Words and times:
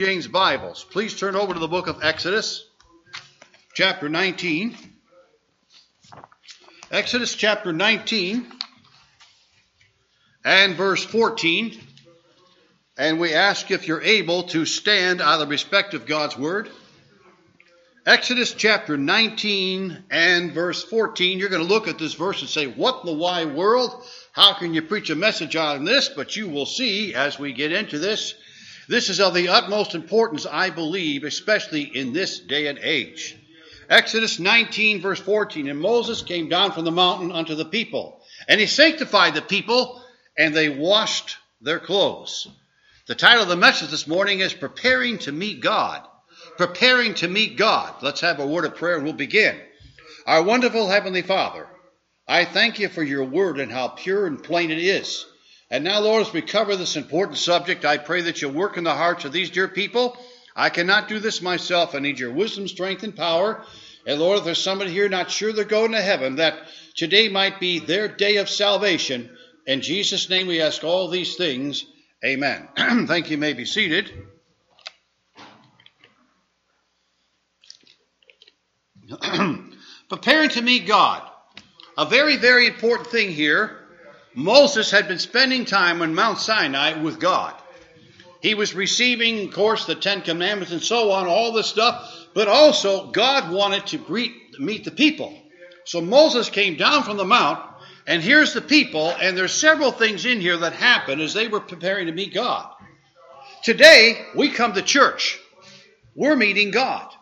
James 0.00 0.26
Bibles, 0.26 0.82
please 0.82 1.14
turn 1.14 1.36
over 1.36 1.52
to 1.52 1.60
the 1.60 1.68
book 1.68 1.86
of 1.86 2.02
Exodus, 2.02 2.66
chapter 3.74 4.08
19. 4.08 4.74
Exodus 6.90 7.34
chapter 7.34 7.70
19 7.70 8.46
and 10.42 10.74
verse 10.74 11.04
14. 11.04 11.78
And 12.96 13.20
we 13.20 13.34
ask 13.34 13.70
if 13.70 13.86
you're 13.86 14.00
able 14.00 14.44
to 14.44 14.64
stand 14.64 15.20
out 15.20 15.42
of 15.42 15.50
respect 15.50 15.92
of 15.92 16.06
God's 16.06 16.38
word. 16.38 16.70
Exodus 18.06 18.54
chapter 18.54 18.96
19 18.96 20.04
and 20.10 20.52
verse 20.52 20.82
14. 20.82 21.38
You're 21.38 21.50
going 21.50 21.60
to 21.60 21.68
look 21.68 21.88
at 21.88 21.98
this 21.98 22.14
verse 22.14 22.40
and 22.40 22.48
say, 22.48 22.68
What 22.68 23.00
in 23.04 23.06
the 23.06 23.18
wide 23.18 23.54
world? 23.54 24.02
How 24.32 24.54
can 24.54 24.72
you 24.72 24.80
preach 24.80 25.10
a 25.10 25.14
message 25.14 25.56
on 25.56 25.84
this? 25.84 26.08
But 26.08 26.36
you 26.36 26.48
will 26.48 26.64
see 26.64 27.14
as 27.14 27.38
we 27.38 27.52
get 27.52 27.72
into 27.72 27.98
this 27.98 28.32
this 28.90 29.08
is 29.08 29.20
of 29.20 29.34
the 29.34 29.50
utmost 29.50 29.94
importance, 29.94 30.46
I 30.46 30.70
believe, 30.70 31.22
especially 31.22 31.82
in 31.82 32.12
this 32.12 32.40
day 32.40 32.66
and 32.66 32.76
age. 32.82 33.36
Exodus 33.88 34.40
19, 34.40 35.00
verse 35.00 35.20
14. 35.20 35.68
And 35.68 35.80
Moses 35.80 36.22
came 36.22 36.48
down 36.48 36.72
from 36.72 36.84
the 36.84 36.90
mountain 36.90 37.30
unto 37.30 37.54
the 37.54 37.64
people, 37.64 38.20
and 38.48 38.60
he 38.60 38.66
sanctified 38.66 39.34
the 39.34 39.42
people, 39.42 40.02
and 40.36 40.52
they 40.52 40.68
washed 40.68 41.36
their 41.60 41.78
clothes. 41.78 42.48
The 43.06 43.14
title 43.14 43.44
of 43.44 43.48
the 43.48 43.54
message 43.54 43.90
this 43.90 44.08
morning 44.08 44.40
is 44.40 44.52
Preparing 44.52 45.18
to 45.18 45.30
Meet 45.30 45.60
God. 45.60 46.04
Preparing 46.56 47.14
to 47.14 47.28
Meet 47.28 47.56
God. 47.56 48.02
Let's 48.02 48.22
have 48.22 48.40
a 48.40 48.46
word 48.46 48.64
of 48.64 48.74
prayer 48.74 48.96
and 48.96 49.04
we'll 49.04 49.12
begin. 49.12 49.56
Our 50.26 50.42
wonderful 50.42 50.88
Heavenly 50.88 51.22
Father, 51.22 51.68
I 52.26 52.44
thank 52.44 52.80
you 52.80 52.88
for 52.88 53.04
your 53.04 53.24
word 53.24 53.60
and 53.60 53.70
how 53.70 53.86
pure 53.86 54.26
and 54.26 54.42
plain 54.42 54.72
it 54.72 54.78
is. 54.78 55.26
And 55.70 55.84
now, 55.84 56.00
Lord, 56.00 56.26
as 56.26 56.32
we 56.32 56.42
cover 56.42 56.74
this 56.74 56.96
important 56.96 57.38
subject, 57.38 57.84
I 57.84 57.96
pray 57.96 58.22
that 58.22 58.42
you'll 58.42 58.52
work 58.52 58.76
in 58.76 58.82
the 58.82 58.94
hearts 58.94 59.24
of 59.24 59.32
these 59.32 59.50
dear 59.50 59.68
people. 59.68 60.16
I 60.56 60.68
cannot 60.68 61.06
do 61.08 61.20
this 61.20 61.40
myself. 61.40 61.94
I 61.94 62.00
need 62.00 62.18
your 62.18 62.32
wisdom, 62.32 62.66
strength, 62.66 63.04
and 63.04 63.14
power. 63.14 63.64
And 64.04 64.18
Lord, 64.18 64.38
if 64.38 64.44
there's 64.44 64.60
somebody 64.60 64.90
here 64.90 65.08
not 65.08 65.30
sure 65.30 65.52
they're 65.52 65.64
going 65.64 65.92
to 65.92 66.02
heaven, 66.02 66.36
that 66.36 66.58
today 66.96 67.28
might 67.28 67.60
be 67.60 67.78
their 67.78 68.08
day 68.08 68.38
of 68.38 68.50
salvation. 68.50 69.30
In 69.64 69.80
Jesus' 69.80 70.28
name 70.28 70.48
we 70.48 70.60
ask 70.60 70.82
all 70.82 71.08
these 71.08 71.36
things. 71.36 71.84
Amen. 72.24 72.66
Thank 72.76 73.26
you. 73.26 73.32
you 73.32 73.38
may 73.38 73.52
be 73.52 73.64
seated. 73.64 74.10
Preparing 80.08 80.50
to 80.50 80.62
meet 80.62 80.88
God. 80.88 81.22
A 81.96 82.06
very, 82.06 82.36
very 82.38 82.66
important 82.66 83.08
thing 83.08 83.30
here 83.30 83.79
Moses 84.40 84.90
had 84.90 85.06
been 85.06 85.18
spending 85.18 85.64
time 85.64 86.00
on 86.00 86.14
Mount 86.14 86.38
Sinai 86.38 87.00
with 87.00 87.20
God. 87.20 87.54
He 88.40 88.54
was 88.54 88.74
receiving, 88.74 89.48
of 89.48 89.54
course, 89.54 89.84
the 89.84 89.94
Ten 89.94 90.22
Commandments 90.22 90.72
and 90.72 90.82
so 90.82 91.10
on, 91.12 91.26
all 91.26 91.52
this 91.52 91.66
stuff, 91.66 92.28
but 92.32 92.48
also 92.48 93.10
God 93.10 93.52
wanted 93.52 93.86
to 93.88 93.98
greet, 93.98 94.58
meet 94.58 94.84
the 94.84 94.90
people. 94.90 95.36
So 95.84 96.00
Moses 96.00 96.48
came 96.48 96.76
down 96.76 97.02
from 97.02 97.18
the 97.18 97.24
mount, 97.24 97.62
and 98.06 98.22
here's 98.22 98.54
the 98.54 98.62
people, 98.62 99.10
and 99.20 99.36
there's 99.36 99.52
several 99.52 99.92
things 99.92 100.24
in 100.24 100.40
here 100.40 100.56
that 100.56 100.72
happened 100.72 101.20
as 101.20 101.34
they 101.34 101.48
were 101.48 101.60
preparing 101.60 102.06
to 102.06 102.12
meet 102.12 102.32
God. 102.32 102.66
Today, 103.62 104.24
we 104.34 104.48
come 104.48 104.72
to 104.72 104.82
church. 104.82 105.38
We're 106.14 106.36
meeting 106.36 106.70
God. 106.70 107.12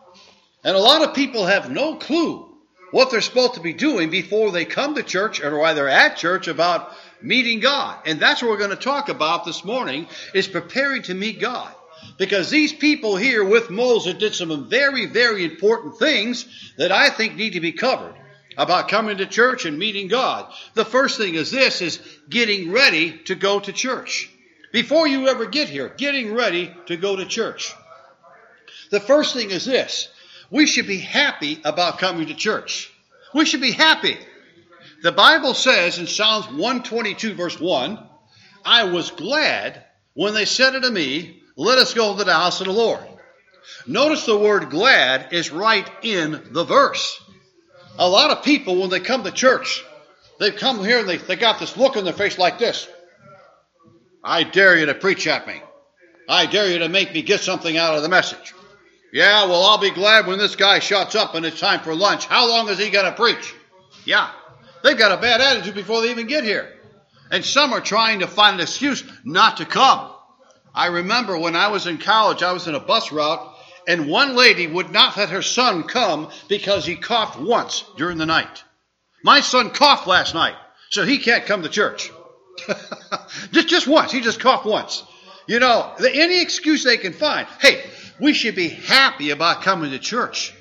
And 0.63 0.75
a 0.75 0.79
lot 0.79 1.03
of 1.03 1.13
people 1.13 1.45
have 1.45 1.69
no 1.69 1.95
clue 1.95 2.49
what 2.91 3.11
they're 3.11 3.21
supposed 3.21 3.55
to 3.55 3.59
be 3.59 3.73
doing 3.73 4.09
before 4.09 4.51
they 4.51 4.65
come 4.65 4.95
to 4.95 5.03
church 5.03 5.41
or 5.41 5.57
while 5.57 5.75
they're 5.75 5.89
at 5.89 6.17
church 6.17 6.47
about 6.47 6.91
meeting 7.21 7.59
God. 7.59 7.99
And 8.05 8.19
that's 8.19 8.41
what 8.41 8.51
we're 8.51 8.57
going 8.57 8.69
to 8.69 8.75
talk 8.75 9.09
about 9.09 9.45
this 9.45 9.63
morning 9.63 10.07
is 10.33 10.47
preparing 10.47 11.03
to 11.03 11.13
meet 11.13 11.39
God. 11.39 11.73
Because 12.17 12.49
these 12.49 12.73
people 12.73 13.15
here 13.15 13.43
with 13.43 13.69
Moses 13.69 14.15
did 14.15 14.33
some 14.33 14.69
very, 14.69 15.05
very 15.05 15.43
important 15.43 15.99
things 15.99 16.45
that 16.77 16.91
I 16.91 17.09
think 17.09 17.35
need 17.35 17.53
to 17.53 17.59
be 17.59 17.73
covered 17.73 18.15
about 18.57 18.89
coming 18.89 19.17
to 19.17 19.25
church 19.25 19.65
and 19.65 19.77
meeting 19.77 20.07
God. 20.07 20.51
The 20.73 20.85
first 20.85 21.17
thing 21.17 21.35
is 21.35 21.51
this 21.51 21.81
is 21.81 21.99
getting 22.29 22.71
ready 22.71 23.17
to 23.25 23.35
go 23.35 23.59
to 23.59 23.71
church. 23.71 24.29
Before 24.71 25.07
you 25.07 25.27
ever 25.27 25.45
get 25.45 25.69
here, 25.69 25.89
getting 25.97 26.33
ready 26.33 26.73
to 26.87 26.97
go 26.97 27.15
to 27.15 27.25
church. 27.25 27.73
The 28.91 28.99
first 28.99 29.33
thing 29.33 29.51
is 29.51 29.65
this 29.65 30.09
we 30.51 30.65
should 30.65 30.87
be 30.87 30.99
happy 30.99 31.61
about 31.63 31.99
coming 31.99 32.27
to 32.27 32.33
church. 32.33 32.91
We 33.33 33.45
should 33.45 33.61
be 33.61 33.71
happy. 33.71 34.17
The 35.01 35.11
Bible 35.13 35.53
says 35.53 35.97
in 35.97 36.07
Psalms 36.07 36.47
122, 36.47 37.33
verse 37.33 37.59
1, 37.59 37.99
I 38.65 38.83
was 38.83 39.11
glad 39.11 39.85
when 40.13 40.33
they 40.33 40.45
said 40.45 40.75
unto 40.75 40.89
me, 40.89 41.41
Let 41.55 41.77
us 41.77 41.93
go 41.93 42.17
to 42.17 42.23
the 42.23 42.33
house 42.33 42.59
of 42.59 42.67
the 42.67 42.73
Lord. 42.73 43.03
Notice 43.87 44.25
the 44.25 44.37
word 44.37 44.69
glad 44.69 45.31
is 45.31 45.51
right 45.51 45.89
in 46.01 46.49
the 46.51 46.65
verse. 46.65 47.21
A 47.97 48.09
lot 48.09 48.31
of 48.31 48.43
people, 48.43 48.75
when 48.79 48.89
they 48.89 48.99
come 48.99 49.23
to 49.23 49.31
church, 49.31 49.83
they 50.39 50.51
come 50.51 50.83
here 50.83 50.99
and 50.99 51.09
they, 51.09 51.17
they 51.17 51.35
got 51.35 51.59
this 51.59 51.77
look 51.77 51.95
on 51.95 52.03
their 52.03 52.13
face 52.13 52.37
like 52.37 52.59
this 52.59 52.87
I 54.23 54.43
dare 54.43 54.77
you 54.77 54.85
to 54.87 54.93
preach 54.93 55.27
at 55.27 55.47
me. 55.47 55.61
I 56.27 56.45
dare 56.45 56.69
you 56.69 56.79
to 56.79 56.89
make 56.89 57.13
me 57.13 57.21
get 57.21 57.39
something 57.39 57.77
out 57.77 57.95
of 57.95 58.03
the 58.03 58.09
message. 58.09 58.53
Yeah, 59.13 59.45
well, 59.45 59.63
I'll 59.63 59.79
be 59.79 59.91
glad 59.91 60.27
when 60.27 60.37
this 60.37 60.55
guy 60.55 60.79
shuts 60.79 61.15
up 61.15 61.35
and 61.35 61.45
it's 61.45 61.59
time 61.59 61.79
for 61.79 61.95
lunch. 61.95 62.27
How 62.27 62.47
long 62.47 62.69
is 62.69 62.77
he 62.77 62.89
going 62.89 63.05
to 63.05 63.13
preach? 63.13 63.55
Yeah, 64.05 64.29
they've 64.83 64.97
got 64.97 65.11
a 65.11 65.21
bad 65.21 65.41
attitude 65.41 65.75
before 65.75 66.01
they 66.01 66.11
even 66.11 66.27
get 66.27 66.43
here. 66.43 66.69
And 67.31 67.45
some 67.45 67.73
are 67.73 67.81
trying 67.81 68.19
to 68.19 68.27
find 68.27 68.55
an 68.55 68.61
excuse 68.61 69.03
not 69.23 69.57
to 69.57 69.65
come. 69.65 70.11
I 70.73 70.87
remember 70.87 71.37
when 71.37 71.55
I 71.55 71.67
was 71.67 71.87
in 71.87 71.97
college, 71.97 72.43
I 72.43 72.53
was 72.53 72.67
in 72.67 72.75
a 72.75 72.79
bus 72.79 73.11
route, 73.11 73.55
and 73.87 74.07
one 74.07 74.35
lady 74.35 74.67
would 74.67 74.91
not 74.91 75.17
let 75.17 75.29
her 75.29 75.41
son 75.41 75.83
come 75.83 76.29
because 76.47 76.85
he 76.85 76.95
coughed 76.95 77.39
once 77.39 77.83
during 77.97 78.17
the 78.17 78.25
night. 78.25 78.63
My 79.23 79.41
son 79.41 79.71
coughed 79.71 80.07
last 80.07 80.33
night, 80.33 80.55
so 80.89 81.05
he 81.05 81.17
can't 81.17 81.45
come 81.45 81.63
to 81.63 81.69
church. 81.69 82.11
just, 83.51 83.67
just 83.67 83.87
once. 83.87 84.11
He 84.11 84.21
just 84.21 84.39
coughed 84.39 84.65
once. 84.65 85.03
You 85.47 85.59
know, 85.59 85.93
any 85.99 86.41
excuse 86.41 86.83
they 86.83 86.97
can 86.97 87.13
find. 87.13 87.47
Hey, 87.59 87.83
we 88.19 88.33
should 88.33 88.55
be 88.55 88.69
happy 88.69 89.31
about 89.31 89.63
coming 89.63 89.91
to 89.91 89.99
church. 89.99 90.53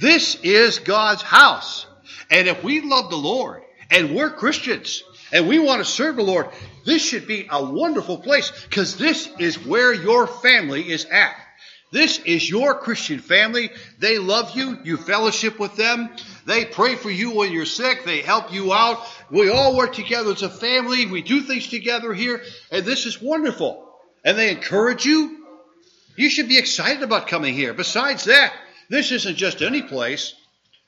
This 0.00 0.36
is 0.42 0.78
God's 0.78 1.22
house. 1.22 1.86
And 2.30 2.48
if 2.48 2.62
we 2.62 2.80
love 2.80 3.10
the 3.10 3.16
Lord 3.16 3.62
and 3.90 4.14
we're 4.14 4.30
Christians 4.30 5.02
and 5.32 5.48
we 5.48 5.58
want 5.58 5.80
to 5.80 5.84
serve 5.84 6.16
the 6.16 6.22
Lord, 6.22 6.48
this 6.84 7.02
should 7.02 7.26
be 7.26 7.46
a 7.50 7.64
wonderful 7.64 8.18
place 8.18 8.52
because 8.68 8.96
this 8.96 9.28
is 9.38 9.64
where 9.64 9.92
your 9.92 10.26
family 10.26 10.90
is 10.90 11.04
at. 11.06 11.34
This 11.92 12.18
is 12.20 12.48
your 12.48 12.76
Christian 12.76 13.18
family. 13.18 13.70
They 13.98 14.18
love 14.18 14.56
you. 14.56 14.78
You 14.84 14.96
fellowship 14.96 15.58
with 15.58 15.74
them. 15.74 16.10
They 16.46 16.64
pray 16.64 16.94
for 16.94 17.10
you 17.10 17.32
when 17.32 17.52
you're 17.52 17.66
sick. 17.66 18.04
They 18.04 18.20
help 18.20 18.52
you 18.52 18.72
out. 18.72 19.04
We 19.30 19.50
all 19.50 19.76
work 19.76 19.92
together 19.92 20.30
as 20.30 20.42
a 20.42 20.48
family. 20.48 21.06
We 21.06 21.22
do 21.22 21.42
things 21.42 21.68
together 21.68 22.14
here. 22.14 22.42
And 22.70 22.84
this 22.84 23.06
is 23.06 23.20
wonderful. 23.20 23.88
And 24.24 24.38
they 24.38 24.50
encourage 24.50 25.04
you. 25.04 25.44
You 26.16 26.30
should 26.30 26.48
be 26.48 26.58
excited 26.58 27.02
about 27.02 27.26
coming 27.26 27.54
here. 27.54 27.74
Besides 27.74 28.24
that, 28.24 28.52
this 28.88 29.10
isn't 29.10 29.36
just 29.36 29.62
any 29.62 29.82
place. 29.82 30.34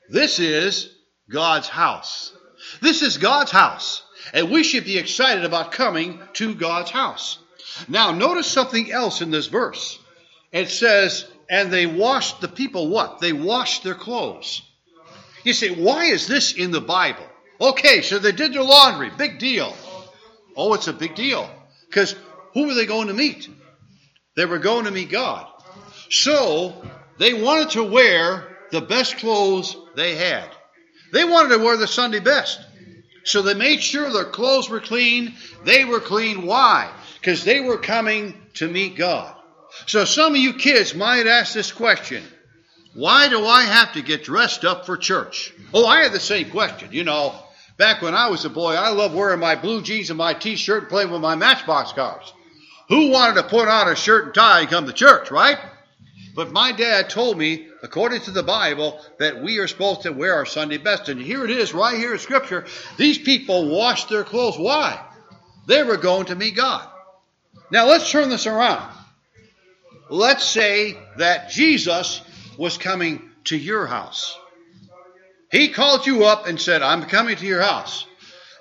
This 0.09 0.39
is 0.39 0.92
God's 1.29 1.67
house. 1.67 2.33
This 2.81 3.01
is 3.01 3.17
God's 3.17 3.51
house. 3.51 4.03
And 4.33 4.51
we 4.51 4.63
should 4.63 4.85
be 4.85 4.97
excited 4.97 5.43
about 5.45 5.71
coming 5.71 6.19
to 6.33 6.55
God's 6.55 6.91
house. 6.91 7.39
Now, 7.87 8.11
notice 8.11 8.47
something 8.47 8.91
else 8.91 9.21
in 9.21 9.31
this 9.31 9.47
verse. 9.47 9.99
It 10.51 10.69
says, 10.69 11.25
and 11.49 11.71
they 11.71 11.87
washed 11.87 12.41
the 12.41 12.47
people 12.47 12.89
what? 12.89 13.19
They 13.19 13.33
washed 13.33 13.83
their 13.83 13.95
clothes. 13.95 14.61
You 15.43 15.53
say, 15.53 15.71
why 15.71 16.05
is 16.05 16.27
this 16.27 16.53
in 16.53 16.71
the 16.71 16.81
Bible? 16.81 17.25
Okay, 17.59 18.01
so 18.01 18.19
they 18.19 18.31
did 18.31 18.53
their 18.53 18.63
laundry. 18.63 19.09
Big 19.17 19.39
deal. 19.39 19.75
Oh, 20.55 20.73
it's 20.73 20.87
a 20.87 20.93
big 20.93 21.15
deal. 21.15 21.49
Because 21.87 22.15
who 22.53 22.67
were 22.67 22.73
they 22.73 22.85
going 22.85 23.07
to 23.07 23.13
meet? 23.13 23.49
They 24.35 24.45
were 24.45 24.59
going 24.59 24.85
to 24.85 24.91
meet 24.91 25.09
God. 25.09 25.47
So 26.09 26.83
they 27.17 27.33
wanted 27.33 27.71
to 27.71 27.83
wear 27.83 28.57
the 28.71 28.81
best 28.81 29.17
clothes 29.17 29.75
they 29.95 30.15
had. 30.15 30.49
They 31.13 31.23
wanted 31.23 31.49
to 31.49 31.63
wear 31.63 31.77
the 31.77 31.87
Sunday 31.87 32.19
best. 32.19 32.59
So 33.23 33.43
they 33.43 33.53
made 33.53 33.83
sure 33.83 34.11
their 34.11 34.25
clothes 34.25 34.67
were 34.67 34.79
clean. 34.79 35.35
They 35.63 35.85
were 35.85 35.99
clean. 35.99 36.45
Why? 36.45 36.91
Because 37.19 37.43
they 37.43 37.61
were 37.61 37.77
coming 37.77 38.33
to 38.55 38.67
meet 38.67 38.95
God. 38.95 39.33
So 39.85 40.05
some 40.05 40.33
of 40.33 40.41
you 40.41 40.53
kids 40.53 40.95
might 40.95 41.27
ask 41.27 41.53
this 41.53 41.71
question 41.71 42.23
Why 42.95 43.29
do 43.29 43.45
I 43.45 43.61
have 43.61 43.93
to 43.93 44.01
get 44.01 44.23
dressed 44.23 44.65
up 44.65 44.87
for 44.87 44.97
church? 44.97 45.53
Oh, 45.71 45.85
I 45.85 46.01
had 46.01 46.13
the 46.13 46.19
same 46.19 46.49
question. 46.49 46.89
You 46.91 47.03
know, 47.03 47.35
back 47.77 48.01
when 48.01 48.15
I 48.15 48.29
was 48.29 48.43
a 48.45 48.49
boy, 48.49 48.73
I 48.73 48.89
loved 48.89 49.13
wearing 49.13 49.39
my 49.39 49.53
blue 49.55 49.83
jeans 49.83 50.09
and 50.09 50.17
my 50.17 50.33
t 50.33 50.55
shirt 50.55 50.83
and 50.83 50.89
playing 50.89 51.11
with 51.11 51.21
my 51.21 51.35
matchbox 51.35 51.93
cars. 51.93 52.33
Who 52.89 53.11
wanted 53.11 53.35
to 53.35 53.47
put 53.47 53.67
on 53.67 53.87
a 53.87 53.95
shirt 53.95 54.25
and 54.25 54.33
tie 54.33 54.61
and 54.61 54.69
come 54.69 54.87
to 54.87 54.93
church, 54.93 55.29
right? 55.29 55.59
But 56.35 56.51
my 56.51 56.71
dad 56.71 57.11
told 57.11 57.37
me, 57.37 57.67
according 57.83 58.21
to 58.21 58.31
the 58.31 58.41
Bible, 58.41 58.99
that 59.19 59.43
we 59.43 59.59
are 59.59 59.67
supposed 59.67 60.03
to 60.03 60.13
wear 60.13 60.35
our 60.35 60.45
Sunday 60.45 60.77
best. 60.77 61.09
And 61.09 61.21
here 61.21 61.43
it 61.43 61.51
is, 61.51 61.73
right 61.73 61.97
here 61.97 62.13
in 62.13 62.19
Scripture. 62.19 62.65
These 62.97 63.19
people 63.19 63.69
washed 63.69 64.09
their 64.09 64.23
clothes. 64.23 64.57
Why? 64.57 64.99
They 65.67 65.83
were 65.83 65.97
going 65.97 66.27
to 66.27 66.35
meet 66.35 66.55
God. 66.55 66.87
Now 67.69 67.87
let's 67.87 68.09
turn 68.09 68.29
this 68.29 68.47
around. 68.47 68.89
let's 70.09 70.45
say 70.45 70.97
that 71.17 71.49
Jesus 71.49 72.21
was 72.57 72.77
coming 72.77 73.29
to 73.45 73.57
your 73.57 73.85
house. 73.85 74.37
He 75.51 75.69
called 75.69 76.07
you 76.07 76.25
up 76.25 76.47
and 76.47 76.59
said, 76.59 76.81
I'm 76.81 77.03
coming 77.03 77.35
to 77.35 77.45
your 77.45 77.61
house. 77.61 78.05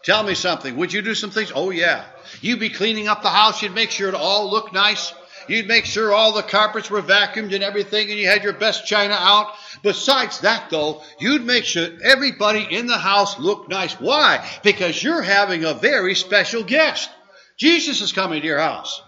Tell 0.05 0.23
me 0.23 0.35
something. 0.35 0.77
Would 0.77 0.93
you 0.93 1.01
do 1.01 1.15
some 1.15 1.31
things? 1.31 1.53
Oh, 1.55 1.71
yeah. 1.71 2.05
You'd 2.41 2.59
be 2.59 2.71
cleaning 2.71 3.07
up 3.07 3.23
the 3.23 3.31
house. 3.31 3.63
You'd 3.63 3.75
make 3.75 3.91
sure 3.91 4.09
it 4.09 4.15
all 4.15 4.51
looked 4.51 4.73
nice. 4.73 5.15
You'd 5.49 5.69
make 5.69 5.85
sure 5.85 6.13
all 6.13 6.33
the 6.33 6.43
carpets 6.43 6.91
were 6.91 7.03
vacuumed 7.03 7.55
and 7.55 7.63
everything, 7.65 8.11
and 8.11 8.19
you 8.19 8.29
had 8.29 8.45
your 8.45 8.53
best 8.53 8.87
china 8.87 9.15
out. 9.15 9.53
Besides 9.83 10.41
that, 10.41 10.71
though, 10.71 11.03
you'd 11.19 11.45
make 11.45 11.65
sure 11.65 11.89
everybody 12.03 12.67
in 12.71 12.87
the 12.87 12.99
house 12.99 13.39
looked 13.39 13.69
nice. 13.69 13.95
Why? 13.95 14.49
Because 14.63 15.03
you're 15.03 15.23
having 15.23 15.65
a 15.65 15.75
very 15.75 16.15
special 16.15 16.63
guest. 16.63 17.11
Jesus 17.59 18.01
is 18.01 18.13
coming 18.13 18.41
to 18.41 18.47
your 18.47 18.59
house. 18.59 19.03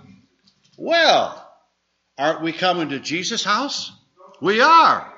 Well, 0.77 1.41
aren't 2.19 2.43
we 2.43 2.53
coming 2.53 2.91
to 2.91 3.01
Jesus' 3.01 3.45
house? 3.45 3.93
We 4.41 4.61
are. 4.61 5.13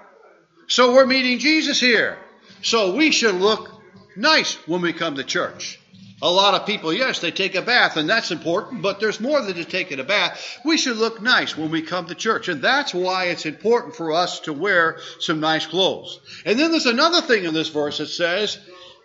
So 0.68 0.94
we're 0.94 1.06
meeting 1.06 1.38
Jesus 1.38 1.80
here. 1.80 2.18
So 2.62 2.94
we 2.94 3.10
should 3.10 3.34
look 3.34 3.70
nice 4.16 4.54
when 4.66 4.82
we 4.82 4.92
come 4.92 5.16
to 5.16 5.24
church. 5.24 5.80
A 6.22 6.30
lot 6.30 6.54
of 6.54 6.66
people, 6.66 6.94
yes, 6.94 7.18
they 7.18 7.30
take 7.30 7.54
a 7.54 7.62
bath, 7.62 7.98
and 7.98 8.08
that's 8.08 8.30
important, 8.30 8.80
but 8.80 9.00
there's 9.00 9.20
more 9.20 9.42
than 9.42 9.54
just 9.54 9.68
taking 9.68 10.00
a 10.00 10.04
bath. 10.04 10.58
We 10.64 10.78
should 10.78 10.96
look 10.96 11.20
nice 11.20 11.58
when 11.58 11.70
we 11.70 11.82
come 11.82 12.06
to 12.06 12.14
church, 12.14 12.48
and 12.48 12.62
that's 12.62 12.94
why 12.94 13.26
it's 13.26 13.44
important 13.44 13.94
for 13.96 14.12
us 14.12 14.40
to 14.40 14.54
wear 14.54 14.98
some 15.20 15.40
nice 15.40 15.66
clothes. 15.66 16.18
And 16.46 16.58
then 16.58 16.70
there's 16.70 16.86
another 16.86 17.20
thing 17.20 17.44
in 17.44 17.52
this 17.52 17.68
verse 17.68 17.98
that 17.98 18.06
says 18.06 18.58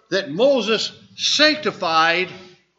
that 0.09 0.31
Moses 0.31 0.93
sanctified 1.17 2.29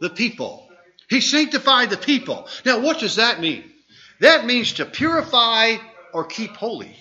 the 0.00 0.08
people. 0.08 0.66
He 1.10 1.20
sanctified 1.20 1.90
the 1.90 1.98
people. 1.98 2.48
Now, 2.64 2.80
what 2.80 3.00
does 3.00 3.16
that 3.16 3.38
mean? 3.38 3.64
That 4.20 4.46
means 4.46 4.74
to 4.74 4.86
purify 4.86 5.76
or 6.14 6.24
keep 6.24 6.56
holy. 6.56 6.96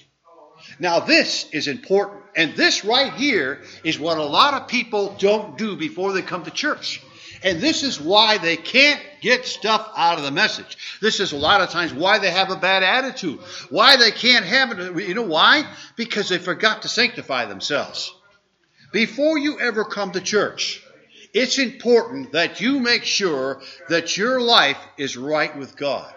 Now, 0.80 1.00
this 1.00 1.50
is 1.52 1.70
important. 1.70 2.24
And 2.36 2.56
this 2.56 2.84
right 2.84 3.14
here 3.14 3.62
is 3.86 3.98
what 3.98 4.18
a 4.18 4.24
lot 4.24 4.54
of 4.54 4.68
people 4.68 5.16
don't 5.18 5.58
do 5.58 5.78
before 5.78 6.12
they 6.12 6.22
come 6.22 6.44
to 6.44 6.52
church. 6.52 7.02
And 7.44 7.60
this 7.60 7.84
is 7.84 8.00
why 8.00 8.38
they 8.38 8.56
can't 8.56 9.02
get 9.20 9.46
stuff 9.46 9.92
out 9.96 10.18
of 10.18 10.24
the 10.24 10.32
message. 10.32 10.78
This 11.02 11.20
is 11.20 11.32
a 11.32 11.38
lot 11.38 11.62
of 11.62 11.70
times 11.70 11.94
why 11.94 12.20
they 12.20 12.30
have 12.30 12.52
a 12.52 12.56
bad 12.56 12.84
attitude. 12.84 13.40
Why 13.70 13.98
they 13.98 14.12
can't 14.12 14.46
have 14.46 14.78
it. 14.78 15.08
You 15.08 15.16
know 15.16 15.24
why? 15.24 15.64
Because 15.96 16.30
they 16.30 16.38
forgot 16.38 16.84
to 16.84 16.88
sanctify 16.88 17.46
themselves. 17.46 18.14
Before 18.92 19.38
you 19.38 19.60
ever 19.60 19.86
come 19.86 20.12
to 20.12 20.22
church, 20.22 20.84
it's 21.34 21.58
important 21.58 22.34
that 22.34 22.62
you 22.62 22.80
make 22.80 23.06
sure 23.06 23.62
that 23.90 24.18
your 24.18 24.42
life 24.42 24.78
is 24.98 25.18
right 25.18 25.56
with 25.58 25.78
God. 25.78 26.14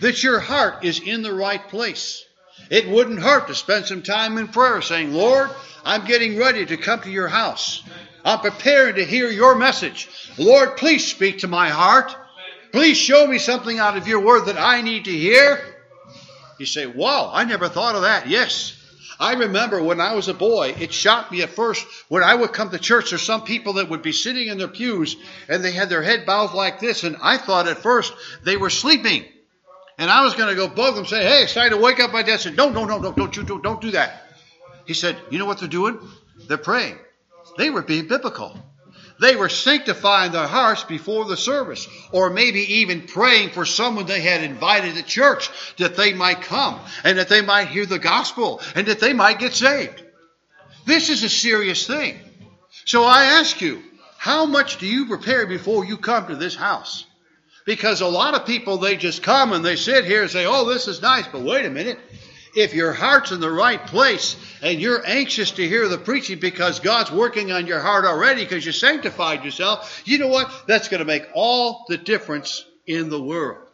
That 0.00 0.22
your 0.22 0.40
heart 0.40 0.84
is 0.84 1.00
in 1.00 1.22
the 1.22 1.34
right 1.34 1.66
place. 1.68 2.24
It 2.70 2.88
wouldn't 2.88 3.20
hurt 3.20 3.48
to 3.48 3.54
spend 3.54 3.86
some 3.86 4.02
time 4.02 4.38
in 4.38 4.48
prayer 4.48 4.82
saying, 4.82 5.12
Lord, 5.12 5.50
I'm 5.84 6.04
getting 6.06 6.36
ready 6.36 6.66
to 6.66 6.76
come 6.76 7.00
to 7.02 7.10
your 7.10 7.28
house. 7.28 7.82
I'm 8.28 8.40
preparing 8.40 8.96
to 8.96 9.06
hear 9.06 9.30
your 9.30 9.54
message. 9.54 10.06
Lord, 10.36 10.76
please 10.76 11.06
speak 11.06 11.38
to 11.38 11.48
my 11.48 11.70
heart. 11.70 12.14
Please 12.72 12.98
show 12.98 13.26
me 13.26 13.38
something 13.38 13.78
out 13.78 13.96
of 13.96 14.06
your 14.06 14.20
word 14.20 14.44
that 14.48 14.58
I 14.58 14.82
need 14.82 15.06
to 15.06 15.10
hear. 15.10 15.58
You 16.58 16.66
say, 16.66 16.84
Wow, 16.84 17.30
I 17.32 17.44
never 17.44 17.70
thought 17.70 17.94
of 17.94 18.02
that. 18.02 18.28
Yes. 18.28 18.74
I 19.18 19.32
remember 19.32 19.82
when 19.82 19.98
I 19.98 20.14
was 20.14 20.28
a 20.28 20.34
boy, 20.34 20.74
it 20.78 20.92
shocked 20.92 21.32
me 21.32 21.40
at 21.40 21.48
first 21.48 21.86
when 22.08 22.22
I 22.22 22.34
would 22.34 22.52
come 22.52 22.68
to 22.68 22.78
church. 22.78 23.10
There's 23.10 23.22
some 23.22 23.44
people 23.44 23.72
that 23.74 23.88
would 23.88 24.02
be 24.02 24.12
sitting 24.12 24.48
in 24.48 24.58
their 24.58 24.68
pews 24.68 25.16
and 25.48 25.64
they 25.64 25.72
had 25.72 25.88
their 25.88 26.02
head 26.02 26.26
bowed 26.26 26.52
like 26.52 26.80
this, 26.80 27.04
and 27.04 27.16
I 27.22 27.38
thought 27.38 27.66
at 27.66 27.78
first 27.78 28.12
they 28.44 28.58
were 28.58 28.68
sleeping. 28.68 29.24
And 29.96 30.10
I 30.10 30.22
was 30.22 30.34
going 30.34 30.50
to 30.50 30.54
go 30.54 30.68
bug 30.68 30.96
them, 30.96 31.06
say, 31.06 31.24
"Hey, 31.24 31.46
time 31.46 31.70
to 31.70 31.78
wake 31.78 31.98
up 31.98 32.12
my 32.12 32.22
dad." 32.22 32.40
Said, 32.40 32.58
"No, 32.58 32.68
no, 32.68 32.84
no, 32.84 32.98
no, 32.98 33.10
don't 33.10 33.34
you 33.34 33.42
do, 33.42 33.58
don't 33.62 33.80
do 33.80 33.92
that." 33.92 34.22
He 34.84 34.92
said, 34.92 35.16
"You 35.30 35.38
know 35.38 35.46
what 35.46 35.60
they're 35.60 35.68
doing? 35.68 35.98
They're 36.46 36.58
praying. 36.58 36.98
They 37.58 37.70
were 37.70 37.82
being 37.82 38.06
biblical. 38.06 38.56
They 39.20 39.34
were 39.34 39.48
sanctifying 39.48 40.30
their 40.30 40.46
hearts 40.46 40.84
before 40.84 41.24
the 41.24 41.36
service, 41.36 41.88
or 42.12 42.30
maybe 42.30 42.60
even 42.74 43.08
praying 43.08 43.50
for 43.50 43.66
someone 43.66 44.06
they 44.06 44.20
had 44.20 44.44
invited 44.44 44.94
to 44.94 45.02
church 45.02 45.50
that 45.78 45.96
they 45.96 46.12
might 46.12 46.40
come 46.40 46.78
and 47.02 47.18
that 47.18 47.28
they 47.28 47.42
might 47.42 47.66
hear 47.66 47.84
the 47.84 47.98
gospel 47.98 48.60
and 48.76 48.86
that 48.86 49.00
they 49.00 49.12
might 49.12 49.40
get 49.40 49.54
saved. 49.54 50.04
This 50.86 51.10
is 51.10 51.24
a 51.24 51.28
serious 51.28 51.84
thing. 51.84 52.16
So 52.84 53.02
I 53.02 53.24
ask 53.24 53.60
you, 53.60 53.82
how 54.18 54.46
much 54.46 54.78
do 54.78 54.86
you 54.86 55.06
prepare 55.06 55.44
before 55.46 55.84
you 55.84 55.96
come 55.96 56.28
to 56.28 56.36
this 56.36 56.54
house? 56.54 57.04
Because 57.66 58.00
a 58.00 58.06
lot 58.06 58.34
of 58.34 58.46
people, 58.46 58.78
they 58.78 58.96
just 58.96 59.24
come 59.24 59.52
and 59.52 59.64
they 59.64 59.76
sit 59.76 60.04
here 60.04 60.22
and 60.22 60.30
say, 60.30 60.46
oh, 60.46 60.64
this 60.64 60.86
is 60.86 61.02
nice, 61.02 61.26
but 61.26 61.42
wait 61.42 61.66
a 61.66 61.70
minute 61.70 61.98
if 62.54 62.74
your 62.74 62.92
heart's 62.92 63.30
in 63.30 63.40
the 63.40 63.50
right 63.50 63.84
place 63.86 64.36
and 64.62 64.80
you're 64.80 65.06
anxious 65.06 65.52
to 65.52 65.68
hear 65.68 65.88
the 65.88 65.98
preaching 65.98 66.38
because 66.38 66.80
God's 66.80 67.10
working 67.10 67.52
on 67.52 67.66
your 67.66 67.80
heart 67.80 68.04
already 68.04 68.44
because 68.44 68.64
you 68.64 68.72
sanctified 68.72 69.44
yourself, 69.44 70.02
you 70.04 70.18
know 70.18 70.28
what? 70.28 70.50
That's 70.66 70.88
going 70.88 71.00
to 71.00 71.06
make 71.06 71.26
all 71.34 71.84
the 71.88 71.96
difference 71.96 72.64
in 72.86 73.10
the 73.10 73.22
world. 73.22 73.68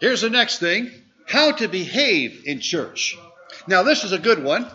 Here's 0.00 0.22
the 0.22 0.30
next 0.30 0.58
thing 0.58 0.90
how 1.26 1.52
to 1.52 1.68
behave 1.68 2.42
in 2.46 2.60
church. 2.60 3.16
Now, 3.66 3.82
this 3.82 4.04
is 4.04 4.12
a 4.12 4.18
good 4.18 4.42
one. 4.42 4.66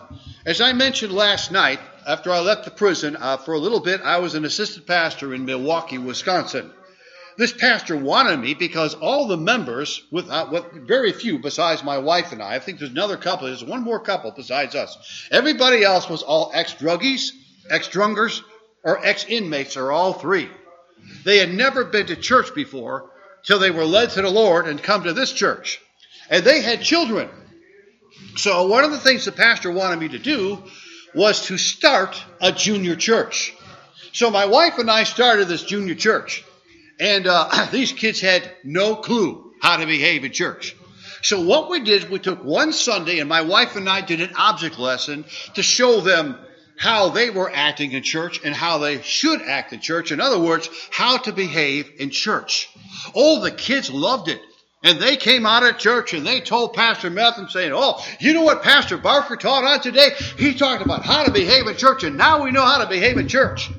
As 0.46 0.60
I 0.60 0.72
mentioned 0.72 1.12
last 1.12 1.50
night, 1.50 1.80
after 2.06 2.30
I 2.30 2.40
left 2.40 2.64
the 2.64 2.70
prison, 2.70 3.16
uh, 3.18 3.36
for 3.36 3.54
a 3.54 3.58
little 3.58 3.80
bit, 3.80 4.00
I 4.00 4.18
was 4.18 4.34
an 4.34 4.44
assistant 4.44 4.86
pastor 4.86 5.34
in 5.34 5.44
Milwaukee, 5.44 5.98
Wisconsin 5.98 6.72
this 7.38 7.52
pastor 7.52 7.96
wanted 7.96 8.38
me 8.38 8.54
because 8.54 8.94
all 8.94 9.26
the 9.26 9.36
members, 9.36 10.02
with, 10.10 10.28
uh, 10.30 10.48
with 10.50 10.86
very 10.86 11.12
few 11.12 11.38
besides 11.38 11.84
my 11.84 11.98
wife 11.98 12.32
and 12.32 12.42
I, 12.42 12.54
I 12.54 12.58
think 12.58 12.78
there's 12.78 12.90
another 12.90 13.16
couple, 13.16 13.46
there's 13.46 13.64
one 13.64 13.82
more 13.82 14.00
couple 14.00 14.30
besides 14.30 14.74
us. 14.74 15.28
Everybody 15.30 15.84
else 15.84 16.08
was 16.08 16.22
all 16.22 16.50
ex 16.54 16.74
druggies, 16.74 17.30
ex 17.68 17.88
drungers, 17.88 18.42
or 18.82 19.04
ex 19.04 19.26
inmates, 19.28 19.76
or 19.76 19.92
all 19.92 20.14
three. 20.14 20.48
They 21.24 21.38
had 21.38 21.52
never 21.52 21.84
been 21.84 22.06
to 22.06 22.16
church 22.16 22.54
before 22.54 23.10
till 23.44 23.58
they 23.58 23.70
were 23.70 23.84
led 23.84 24.10
to 24.10 24.22
the 24.22 24.30
Lord 24.30 24.66
and 24.66 24.82
come 24.82 25.04
to 25.04 25.12
this 25.12 25.32
church. 25.32 25.80
And 26.30 26.42
they 26.42 26.62
had 26.62 26.80
children. 26.80 27.28
So 28.36 28.66
one 28.66 28.84
of 28.84 28.92
the 28.92 28.98
things 28.98 29.24
the 29.24 29.32
pastor 29.32 29.70
wanted 29.70 29.98
me 29.98 30.08
to 30.08 30.18
do 30.18 30.62
was 31.14 31.46
to 31.46 31.58
start 31.58 32.22
a 32.40 32.50
junior 32.50 32.96
church. 32.96 33.54
So 34.12 34.30
my 34.30 34.46
wife 34.46 34.78
and 34.78 34.90
I 34.90 35.04
started 35.04 35.48
this 35.48 35.62
junior 35.62 35.94
church. 35.94 36.42
And 36.98 37.26
uh, 37.26 37.68
these 37.72 37.92
kids 37.92 38.20
had 38.20 38.50
no 38.64 38.96
clue 38.96 39.52
how 39.60 39.76
to 39.76 39.86
behave 39.86 40.24
in 40.24 40.32
church. 40.32 40.76
So 41.22 41.40
what 41.40 41.70
we 41.70 41.80
did, 41.80 42.10
we 42.10 42.18
took 42.18 42.44
one 42.44 42.72
Sunday, 42.72 43.18
and 43.18 43.28
my 43.28 43.40
wife 43.40 43.76
and 43.76 43.88
I 43.88 44.00
did 44.00 44.20
an 44.20 44.34
object 44.36 44.78
lesson 44.78 45.24
to 45.54 45.62
show 45.62 46.00
them 46.00 46.38
how 46.78 47.08
they 47.08 47.30
were 47.30 47.50
acting 47.50 47.92
in 47.92 48.02
church 48.02 48.40
and 48.44 48.54
how 48.54 48.78
they 48.78 49.00
should 49.00 49.40
act 49.42 49.72
in 49.72 49.80
church. 49.80 50.12
In 50.12 50.20
other 50.20 50.38
words, 50.38 50.68
how 50.90 51.16
to 51.18 51.32
behave 51.32 51.90
in 51.98 52.10
church. 52.10 52.68
Oh, 53.14 53.40
the 53.40 53.50
kids 53.50 53.90
loved 53.90 54.28
it. 54.28 54.40
And 54.84 55.00
they 55.00 55.16
came 55.16 55.46
out 55.46 55.64
of 55.64 55.78
church 55.78 56.12
and 56.12 56.24
they 56.24 56.40
told 56.40 56.74
Pastor 56.74 57.10
Metham 57.10 57.48
saying, 57.48 57.72
Oh, 57.74 58.00
you 58.20 58.34
know 58.34 58.42
what 58.44 58.62
Pastor 58.62 58.98
Barker 58.98 59.36
taught 59.36 59.64
on 59.64 59.80
today? 59.80 60.10
He 60.38 60.54
talked 60.54 60.84
about 60.84 61.02
how 61.02 61.24
to 61.24 61.32
behave 61.32 61.66
in 61.66 61.76
church, 61.76 62.04
and 62.04 62.16
now 62.16 62.44
we 62.44 62.52
know 62.52 62.64
how 62.64 62.78
to 62.78 62.88
behave 62.88 63.16
in 63.16 63.26
church. 63.26 63.70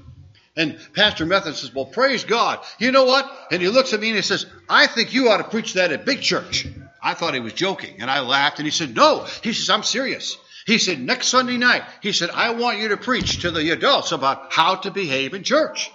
And 0.57 0.79
Pastor 0.93 1.25
Metham 1.25 1.53
says, 1.53 1.73
Well, 1.73 1.85
praise 1.85 2.23
God. 2.23 2.59
You 2.79 2.91
know 2.91 3.05
what? 3.05 3.31
And 3.51 3.61
he 3.61 3.69
looks 3.69 3.93
at 3.93 3.99
me 3.99 4.07
and 4.07 4.15
he 4.15 4.23
says, 4.23 4.47
I 4.67 4.87
think 4.87 5.13
you 5.13 5.29
ought 5.29 5.37
to 5.37 5.43
preach 5.43 5.75
that 5.75 5.91
at 5.91 6.03
big 6.03 6.21
church. 6.21 6.67
I 7.01 7.13
thought 7.13 7.35
he 7.35 7.39
was 7.39 7.53
joking. 7.53 8.01
And 8.01 8.09
I 8.09 8.21
laughed 8.21 8.57
and 8.57 8.65
he 8.65 8.71
said, 8.71 8.95
No. 8.95 9.25
He 9.43 9.53
says, 9.53 9.69
I'm 9.69 9.83
serious. 9.83 10.35
He 10.65 10.79
said, 10.79 10.99
Next 10.99 11.27
Sunday 11.27 11.57
night, 11.57 11.83
he 12.01 12.11
said, 12.11 12.31
I 12.31 12.49
want 12.55 12.79
you 12.79 12.89
to 12.89 12.97
preach 12.97 13.41
to 13.41 13.51
the 13.51 13.69
adults 13.69 14.11
about 14.11 14.51
how 14.51 14.75
to 14.77 14.91
behave 14.91 15.35
in 15.35 15.43
church. 15.43 15.91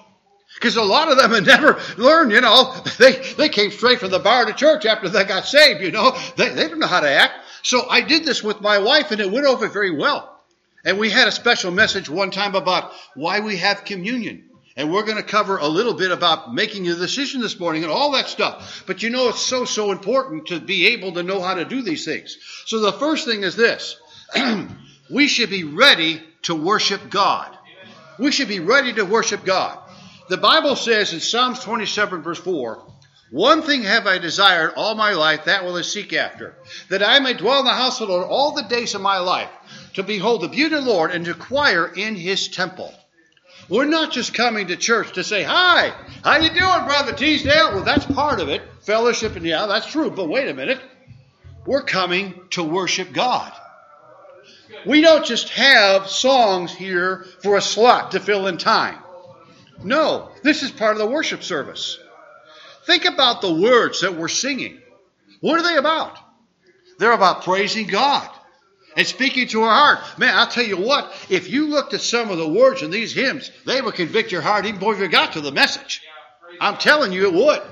Because 0.54 0.76
a 0.76 0.82
lot 0.82 1.10
of 1.10 1.18
them 1.18 1.32
had 1.32 1.46
never 1.46 1.80
learned, 1.96 2.30
you 2.30 2.40
know, 2.40 2.74
they, 2.98 3.16
they 3.36 3.48
came 3.48 3.72
straight 3.72 3.98
from 3.98 4.12
the 4.12 4.20
bar 4.20 4.44
to 4.44 4.52
church 4.52 4.86
after 4.86 5.08
they 5.08 5.24
got 5.24 5.44
saved, 5.44 5.80
you 5.80 5.90
know. 5.90 6.16
They, 6.36 6.50
they 6.50 6.68
don't 6.68 6.78
know 6.78 6.86
how 6.86 7.00
to 7.00 7.10
act. 7.10 7.34
So 7.62 7.88
I 7.88 8.00
did 8.00 8.24
this 8.24 8.44
with 8.44 8.60
my 8.60 8.78
wife 8.78 9.10
and 9.10 9.20
it 9.20 9.30
went 9.30 9.46
over 9.46 9.66
very 9.66 9.96
well. 9.96 10.40
And 10.84 10.98
we 10.98 11.10
had 11.10 11.26
a 11.26 11.32
special 11.32 11.70
message 11.70 12.08
one 12.08 12.30
time 12.30 12.54
about 12.54 12.92
why 13.14 13.40
we 13.40 13.56
have 13.56 13.84
communion. 13.84 14.48
And 14.76 14.90
we're 14.90 15.04
going 15.04 15.18
to 15.18 15.22
cover 15.22 15.58
a 15.58 15.68
little 15.68 15.94
bit 15.94 16.10
about 16.10 16.54
making 16.54 16.88
a 16.88 16.94
decision 16.94 17.40
this 17.40 17.60
morning 17.60 17.82
and 17.82 17.92
all 17.92 18.12
that 18.12 18.28
stuff. 18.28 18.84
But 18.86 19.02
you 19.02 19.10
know, 19.10 19.28
it's 19.28 19.40
so, 19.40 19.64
so 19.64 19.92
important 19.92 20.46
to 20.46 20.60
be 20.60 20.88
able 20.88 21.12
to 21.12 21.22
know 21.22 21.42
how 21.42 21.54
to 21.54 21.64
do 21.64 21.82
these 21.82 22.04
things. 22.04 22.38
So 22.64 22.80
the 22.80 22.92
first 22.92 23.26
thing 23.26 23.42
is 23.42 23.54
this. 23.54 23.96
we 25.10 25.28
should 25.28 25.50
be 25.50 25.64
ready 25.64 26.22
to 26.42 26.54
worship 26.54 27.10
God. 27.10 27.56
We 28.18 28.32
should 28.32 28.48
be 28.48 28.60
ready 28.60 28.92
to 28.94 29.04
worship 29.04 29.44
God. 29.44 29.78
The 30.28 30.38
Bible 30.38 30.76
says 30.76 31.12
in 31.12 31.20
Psalms 31.20 31.60
27 31.60 32.22
verse 32.22 32.38
4, 32.38 32.82
one 33.32 33.62
thing 33.62 33.82
have 33.84 34.06
I 34.06 34.18
desired 34.18 34.74
all 34.76 34.94
my 34.94 35.12
life, 35.12 35.46
that 35.46 35.64
will 35.64 35.76
I 35.76 35.82
seek 35.82 36.12
after, 36.12 36.54
that 36.90 37.02
I 37.02 37.18
may 37.18 37.32
dwell 37.32 37.60
in 37.60 37.64
the 37.64 37.72
house 37.72 37.98
of 38.00 38.08
the 38.08 38.12
Lord 38.12 38.26
all 38.28 38.52
the 38.52 38.62
days 38.62 38.94
of 38.94 39.00
my 39.00 39.18
life, 39.18 39.48
to 39.94 40.02
behold 40.02 40.42
the 40.42 40.48
beauty 40.48 40.74
of 40.74 40.84
the 40.84 40.90
Lord 40.90 41.10
and 41.12 41.24
to 41.24 41.30
acquire 41.30 41.86
in 41.86 42.14
his 42.14 42.48
temple. 42.48 42.92
We're 43.72 43.86
not 43.86 44.12
just 44.12 44.34
coming 44.34 44.66
to 44.66 44.76
church 44.76 45.14
to 45.14 45.24
say, 45.24 45.44
hi, 45.44 45.94
how 46.22 46.36
you 46.36 46.50
doing, 46.50 46.84
Brother 46.84 47.14
Teasdale? 47.14 47.72
Well, 47.72 47.84
that's 47.84 48.04
part 48.04 48.38
of 48.38 48.50
it. 48.50 48.60
Fellowship, 48.82 49.34
and 49.34 49.46
yeah, 49.46 49.64
that's 49.64 49.86
true. 49.86 50.10
But 50.10 50.28
wait 50.28 50.46
a 50.50 50.52
minute. 50.52 50.78
We're 51.64 51.82
coming 51.82 52.38
to 52.50 52.62
worship 52.62 53.14
God. 53.14 53.50
We 54.84 55.00
don't 55.00 55.24
just 55.24 55.48
have 55.50 56.06
songs 56.06 56.74
here 56.74 57.24
for 57.42 57.56
a 57.56 57.62
slot 57.62 58.10
to 58.10 58.20
fill 58.20 58.46
in 58.46 58.58
time. 58.58 58.98
No, 59.82 60.28
this 60.42 60.62
is 60.62 60.70
part 60.70 60.92
of 60.92 60.98
the 60.98 61.06
worship 61.06 61.42
service. 61.42 61.98
Think 62.84 63.06
about 63.06 63.40
the 63.40 63.54
words 63.54 64.02
that 64.02 64.18
we're 64.18 64.28
singing. 64.28 64.82
What 65.40 65.58
are 65.58 65.62
they 65.62 65.78
about? 65.78 66.18
They're 66.98 67.12
about 67.12 67.42
praising 67.42 67.86
God 67.86 68.28
and 68.96 69.06
speaking 69.06 69.48
to 69.48 69.62
our 69.62 69.74
heart. 69.74 70.18
Man, 70.18 70.34
I'll 70.36 70.46
tell 70.46 70.64
you 70.64 70.76
what, 70.76 71.12
if 71.28 71.48
you 71.50 71.68
looked 71.68 71.94
at 71.94 72.00
some 72.00 72.30
of 72.30 72.38
the 72.38 72.48
words 72.48 72.82
in 72.82 72.90
these 72.90 73.12
hymns, 73.12 73.50
they 73.66 73.80
would 73.80 73.94
convict 73.94 74.32
your 74.32 74.42
heart 74.42 74.66
even 74.66 74.78
before 74.78 74.96
you 74.96 75.08
got 75.08 75.32
to 75.32 75.40
the 75.40 75.52
message. 75.52 76.02
I'm 76.60 76.76
telling 76.76 77.12
you 77.12 77.26
it 77.26 77.34
would. 77.34 77.62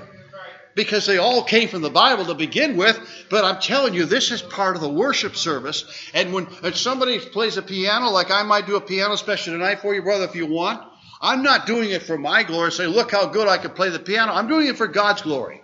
Because 0.73 1.05
they 1.05 1.17
all 1.17 1.43
came 1.43 1.67
from 1.67 1.81
the 1.81 1.89
Bible 1.89 2.25
to 2.25 2.33
begin 2.33 2.77
with, 2.77 2.97
but 3.29 3.43
I'm 3.43 3.59
telling 3.59 3.93
you, 3.93 4.05
this 4.05 4.31
is 4.31 4.41
part 4.41 4.77
of 4.77 4.81
the 4.81 4.89
worship 4.89 5.35
service. 5.35 5.83
And 6.13 6.33
when 6.33 6.47
somebody 6.73 7.19
plays 7.19 7.57
a 7.57 7.61
piano, 7.61 8.09
like 8.09 8.31
I 8.31 8.43
might 8.43 8.67
do 8.67 8.77
a 8.77 8.81
piano 8.81 9.17
special 9.17 9.51
tonight 9.51 9.81
for 9.81 9.93
you, 9.93 10.01
brother, 10.01 10.23
if 10.23 10.33
you 10.33 10.45
want, 10.45 10.81
I'm 11.21 11.43
not 11.43 11.67
doing 11.67 11.89
it 11.89 12.03
for 12.03 12.17
my 12.17 12.43
glory, 12.43 12.71
say, 12.71 12.87
look 12.87 13.11
how 13.11 13.27
good 13.27 13.49
I 13.49 13.57
can 13.57 13.71
play 13.71 13.89
the 13.89 13.99
piano. 13.99 14.31
I'm 14.31 14.47
doing 14.47 14.67
it 14.67 14.77
for 14.77 14.87
God's 14.87 15.21
glory. 15.21 15.61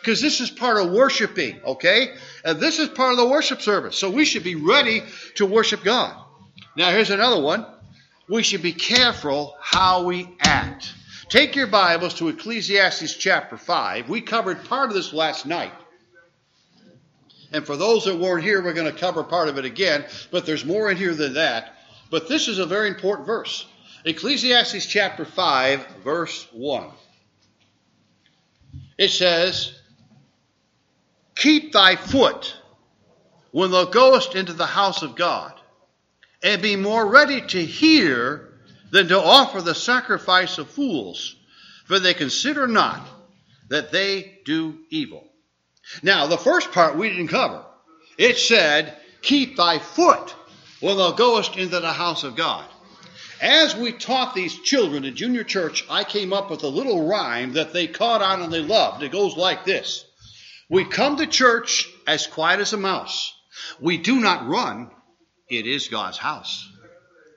Because 0.00 0.20
this 0.20 0.40
is 0.40 0.50
part 0.50 0.78
of 0.78 0.90
worshiping, 0.92 1.60
okay? 1.64 2.14
And 2.44 2.58
this 2.58 2.78
is 2.78 2.88
part 2.88 3.12
of 3.12 3.18
the 3.18 3.28
worship 3.28 3.60
service. 3.60 3.96
So 3.98 4.10
we 4.10 4.24
should 4.24 4.44
be 4.44 4.54
ready 4.54 5.02
to 5.36 5.46
worship 5.46 5.84
God. 5.84 6.16
Now, 6.76 6.90
here's 6.90 7.10
another 7.10 7.40
one. 7.40 7.66
We 8.28 8.42
should 8.42 8.62
be 8.62 8.72
careful 8.72 9.56
how 9.60 10.04
we 10.04 10.28
act. 10.40 10.94
Take 11.28 11.54
your 11.54 11.66
Bibles 11.66 12.14
to 12.14 12.28
Ecclesiastes 12.28 13.14
chapter 13.16 13.56
5. 13.56 14.08
We 14.08 14.20
covered 14.20 14.64
part 14.64 14.88
of 14.88 14.94
this 14.94 15.12
last 15.12 15.46
night. 15.46 15.72
And 17.52 17.66
for 17.66 17.76
those 17.76 18.04
that 18.04 18.16
weren't 18.16 18.44
here, 18.44 18.62
we're 18.62 18.72
going 18.72 18.92
to 18.92 18.98
cover 18.98 19.22
part 19.24 19.48
of 19.48 19.58
it 19.58 19.64
again, 19.64 20.04
but 20.30 20.46
there's 20.46 20.64
more 20.64 20.90
in 20.90 20.96
here 20.96 21.14
than 21.14 21.34
that. 21.34 21.74
But 22.10 22.28
this 22.28 22.48
is 22.48 22.58
a 22.58 22.66
very 22.66 22.88
important 22.88 23.26
verse. 23.26 23.66
Ecclesiastes 24.04 24.86
chapter 24.86 25.24
5, 25.24 25.86
verse 26.04 26.46
1. 26.52 26.90
It 28.96 29.10
says, 29.10 29.79
Keep 31.40 31.72
thy 31.72 31.96
foot 31.96 32.54
when 33.50 33.70
thou 33.70 33.86
goest 33.86 34.34
into 34.34 34.52
the 34.52 34.66
house 34.66 35.00
of 35.00 35.16
God, 35.16 35.54
and 36.42 36.60
be 36.60 36.76
more 36.76 37.06
ready 37.06 37.40
to 37.40 37.64
hear 37.64 38.52
than 38.90 39.08
to 39.08 39.18
offer 39.18 39.62
the 39.62 39.74
sacrifice 39.74 40.58
of 40.58 40.68
fools, 40.68 41.34
for 41.86 41.98
they 41.98 42.12
consider 42.12 42.66
not 42.66 43.08
that 43.70 43.90
they 43.90 44.38
do 44.44 44.80
evil. 44.90 45.26
Now, 46.02 46.26
the 46.26 46.36
first 46.36 46.72
part 46.72 46.98
we 46.98 47.08
didn't 47.08 47.28
cover. 47.28 47.64
It 48.18 48.36
said, 48.36 48.98
Keep 49.22 49.56
thy 49.56 49.78
foot 49.78 50.34
when 50.80 50.98
thou 50.98 51.12
goest 51.12 51.56
into 51.56 51.80
the 51.80 51.92
house 51.92 52.22
of 52.22 52.36
God. 52.36 52.66
As 53.40 53.74
we 53.74 53.92
taught 53.92 54.34
these 54.34 54.60
children 54.60 55.06
in 55.06 55.16
junior 55.16 55.44
church, 55.44 55.86
I 55.88 56.04
came 56.04 56.34
up 56.34 56.50
with 56.50 56.64
a 56.64 56.68
little 56.68 57.08
rhyme 57.08 57.54
that 57.54 57.72
they 57.72 57.86
caught 57.86 58.20
on 58.20 58.42
and 58.42 58.52
they 58.52 58.60
loved. 58.60 59.02
It 59.02 59.10
goes 59.10 59.38
like 59.38 59.64
this 59.64 60.04
We 60.70 60.84
come 60.84 61.16
to 61.16 61.26
church 61.26 61.88
as 62.06 62.28
quiet 62.28 62.60
as 62.60 62.72
a 62.72 62.78
mouse. 62.78 63.34
We 63.80 63.98
do 63.98 64.20
not 64.20 64.48
run. 64.48 64.90
It 65.48 65.66
is 65.66 65.88
God's 65.88 66.16
house. 66.16 66.66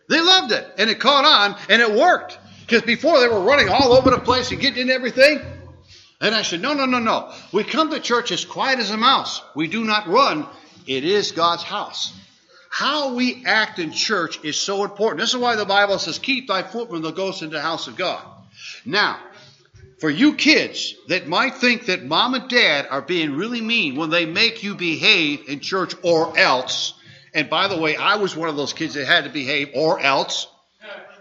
They 0.08 0.22
loved 0.22 0.52
it, 0.52 0.66
and 0.78 0.90
it 0.90 1.00
caught 1.00 1.26
on, 1.26 1.60
and 1.68 1.82
it 1.82 1.92
worked. 1.92 2.38
Because 2.62 2.84
before 2.84 3.20
they 3.20 3.28
were 3.28 3.42
running 3.42 3.70
all 3.70 3.94
over 3.94 4.12
the 4.12 4.20
place 4.20 4.52
and 4.52 4.62
getting 4.62 4.84
in 4.84 4.90
everything. 4.92 5.42
And 6.22 6.34
I 6.34 6.44
said, 6.44 6.62
No, 6.62 6.74
no, 6.74 6.86
no, 6.86 7.00
no. 7.00 7.34
We 7.52 7.64
come 7.64 7.90
to 7.90 8.00
church 8.00 8.32
as 8.32 8.46
quiet 8.46 8.80
as 8.80 8.92
a 8.92 8.98
mouse. 8.98 9.42
We 9.56 9.68
do 9.68 9.84
not 9.84 10.08
run. 10.08 10.48
It 10.86 11.04
is 11.04 11.32
God's 11.32 11.64
house. 11.64 12.14
How 12.70 13.16
we 13.16 13.44
act 13.46 13.80
in 13.80 13.92
church 13.92 14.44
is 14.44 14.56
so 14.56 14.84
important. 14.84 15.20
This 15.20 15.32
is 15.32 15.38
why 15.38 15.56
the 15.56 15.66
Bible 15.66 16.00
says, 16.00 16.20
Keep 16.20 16.48
thy 16.48 16.64
foot 16.64 16.90
when 16.90 17.02
thou 17.02 17.12
goest 17.12 17.42
into 17.42 17.56
the 17.56 17.62
house 17.62 17.88
of 17.88 17.98
God. 17.98 18.24
Now, 18.86 19.20
for 20.04 20.10
you 20.10 20.36
kids 20.36 20.96
that 21.08 21.30
might 21.30 21.56
think 21.56 21.86
that 21.86 22.04
mom 22.04 22.34
and 22.34 22.50
dad 22.50 22.86
are 22.90 23.02
being 23.02 23.38
really 23.38 23.62
mean 23.62 23.96
when 23.96 24.10
they 24.10 24.26
make 24.26 24.62
you 24.62 24.76
behave 24.76 25.48
in 25.48 25.62
church 25.62 25.96
or 26.04 26.38
else, 26.38 26.94
and 27.34 27.50
by 27.50 27.70
the 27.70 27.78
way, 27.78 27.96
I 27.96 28.18
was 28.18 28.36
one 28.36 28.50
of 28.50 28.58
those 28.58 28.74
kids 28.74 28.96
that 28.96 29.06
had 29.06 29.24
to 29.24 29.30
behave 29.30 29.70
or 29.74 30.02
else. 30.02 30.46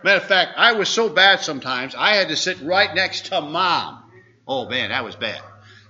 Matter 0.02 0.20
of 0.20 0.26
fact, 0.26 0.54
I 0.56 0.72
was 0.72 0.88
so 0.88 1.08
bad 1.08 1.42
sometimes, 1.42 1.94
I 1.94 2.16
had 2.16 2.26
to 2.30 2.36
sit 2.36 2.60
right 2.60 2.92
next 2.92 3.26
to 3.26 3.40
mom. 3.40 4.02
Oh 4.48 4.68
man, 4.68 4.90
that 4.90 5.04
was 5.04 5.14
bad. 5.14 5.40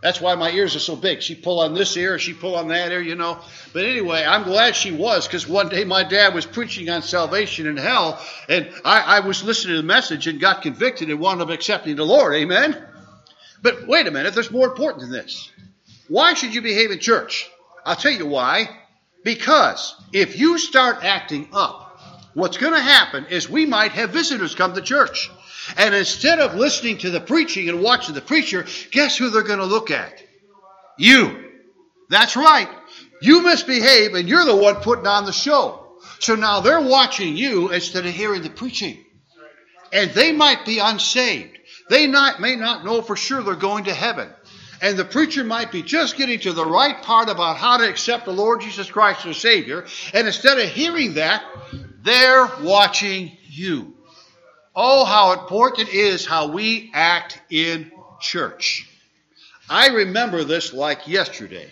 That's 0.02 0.20
why 0.20 0.34
my 0.34 0.50
ears 0.50 0.74
are 0.74 0.80
so 0.80 0.96
big. 0.96 1.22
She 1.22 1.36
pull 1.36 1.60
on 1.60 1.74
this 1.74 1.96
ear, 1.96 2.18
she 2.18 2.34
pull 2.34 2.56
on 2.56 2.68
that 2.68 2.90
ear, 2.90 3.00
you 3.00 3.14
know. 3.14 3.38
But 3.72 3.84
anyway, 3.84 4.24
I'm 4.26 4.42
glad 4.42 4.74
she 4.74 4.90
was 4.90 5.28
because 5.28 5.46
one 5.46 5.68
day 5.68 5.84
my 5.84 6.02
dad 6.02 6.34
was 6.34 6.44
preaching 6.44 6.90
on 6.90 7.02
salvation 7.02 7.68
in 7.68 7.76
hell, 7.76 8.20
and 8.48 8.68
I, 8.84 9.00
I 9.00 9.20
was 9.20 9.44
listening 9.44 9.76
to 9.76 9.80
the 9.80 9.86
message 9.86 10.26
and 10.26 10.40
got 10.40 10.62
convicted 10.62 11.08
and 11.08 11.20
wound 11.20 11.40
up 11.40 11.50
accepting 11.50 11.94
the 11.94 12.04
Lord. 12.04 12.34
Amen. 12.34 12.76
But 13.62 13.86
wait 13.86 14.08
a 14.08 14.10
minute, 14.10 14.34
there's 14.34 14.50
more 14.50 14.66
important 14.66 15.02
than 15.02 15.12
this. 15.12 15.52
Why 16.08 16.34
should 16.34 16.52
you 16.52 16.62
behave 16.62 16.90
in 16.90 16.98
church? 16.98 17.48
I'll 17.86 17.94
tell 17.94 18.12
you 18.12 18.26
why. 18.26 18.68
Because 19.22 19.94
if 20.12 20.36
you 20.36 20.58
start 20.58 21.04
acting 21.04 21.48
up, 21.52 21.81
what's 22.34 22.56
going 22.56 22.74
to 22.74 22.80
happen 22.80 23.26
is 23.26 23.48
we 23.48 23.66
might 23.66 23.92
have 23.92 24.10
visitors 24.10 24.54
come 24.54 24.74
to 24.74 24.80
church. 24.80 25.30
And 25.76 25.94
instead 25.94 26.38
of 26.38 26.54
listening 26.54 26.98
to 26.98 27.10
the 27.10 27.20
preaching 27.20 27.68
and 27.68 27.82
watching 27.82 28.14
the 28.14 28.20
preacher, 28.20 28.66
guess 28.90 29.16
who 29.16 29.30
they're 29.30 29.42
going 29.42 29.60
to 29.60 29.64
look 29.64 29.90
at? 29.90 30.22
You. 30.98 31.50
That's 32.08 32.36
right. 32.36 32.68
You 33.20 33.42
misbehave 33.42 34.14
and 34.14 34.28
you're 34.28 34.44
the 34.44 34.56
one 34.56 34.76
putting 34.76 35.06
on 35.06 35.24
the 35.24 35.32
show. 35.32 35.86
So 36.18 36.34
now 36.34 36.60
they're 36.60 36.80
watching 36.80 37.36
you 37.36 37.70
instead 37.70 38.06
of 38.06 38.12
hearing 38.12 38.42
the 38.42 38.50
preaching. 38.50 39.04
And 39.92 40.10
they 40.10 40.32
might 40.32 40.64
be 40.64 40.78
unsaved. 40.78 41.58
They 41.88 42.06
not, 42.06 42.40
may 42.40 42.56
not 42.56 42.84
know 42.84 43.02
for 43.02 43.16
sure 43.16 43.42
they're 43.42 43.54
going 43.54 43.84
to 43.84 43.94
heaven. 43.94 44.28
And 44.80 44.98
the 44.98 45.04
preacher 45.04 45.44
might 45.44 45.70
be 45.70 45.82
just 45.82 46.16
getting 46.16 46.40
to 46.40 46.52
the 46.52 46.66
right 46.66 47.00
part 47.02 47.28
about 47.28 47.56
how 47.56 47.76
to 47.76 47.88
accept 47.88 48.24
the 48.24 48.32
Lord 48.32 48.62
Jesus 48.62 48.90
Christ 48.90 49.24
as 49.26 49.36
Savior. 49.36 49.86
And 50.12 50.26
instead 50.26 50.58
of 50.58 50.68
hearing 50.68 51.14
that, 51.14 51.44
they're 52.02 52.48
watching 52.62 53.36
you. 53.48 53.94
Oh, 54.74 55.04
how 55.04 55.32
important 55.32 55.88
it 55.88 55.94
is 55.94 56.24
how 56.24 56.48
we 56.48 56.90
act 56.94 57.40
in 57.50 57.92
church. 58.20 58.88
I 59.68 59.88
remember 59.88 60.44
this 60.44 60.72
like 60.72 61.06
yesterday. 61.06 61.70